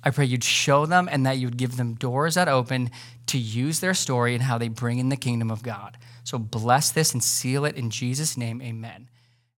I 0.03 0.11
pray 0.11 0.25
you'd 0.25 0.45
show 0.45 0.87
them 0.87 1.09
and 1.11 1.27
that 1.27 1.38
you'd 1.38 1.59
give 1.59 1.77
them 1.77 1.95
doors 1.95 2.35
that 2.35 2.49
open 2.49 2.90
to 3.27 3.38
use 3.38 3.81
their 3.81 3.95
story 3.95 4.35
and 4.35 4.43
how 4.43 4.57
they 4.57 4.69
bring 4.69 4.99
in 4.99 5.11
the 5.11 5.16
kingdom 5.16 5.51
of 5.51 5.62
God. 5.62 5.99
So 6.25 6.38
bless 6.38 6.90
this 6.90 7.12
and 7.12 7.23
seal 7.23 7.64
it 7.64 7.77
in 7.77 7.90
Jesus' 7.90 8.37
name. 8.37 8.62
Amen. 8.62 9.09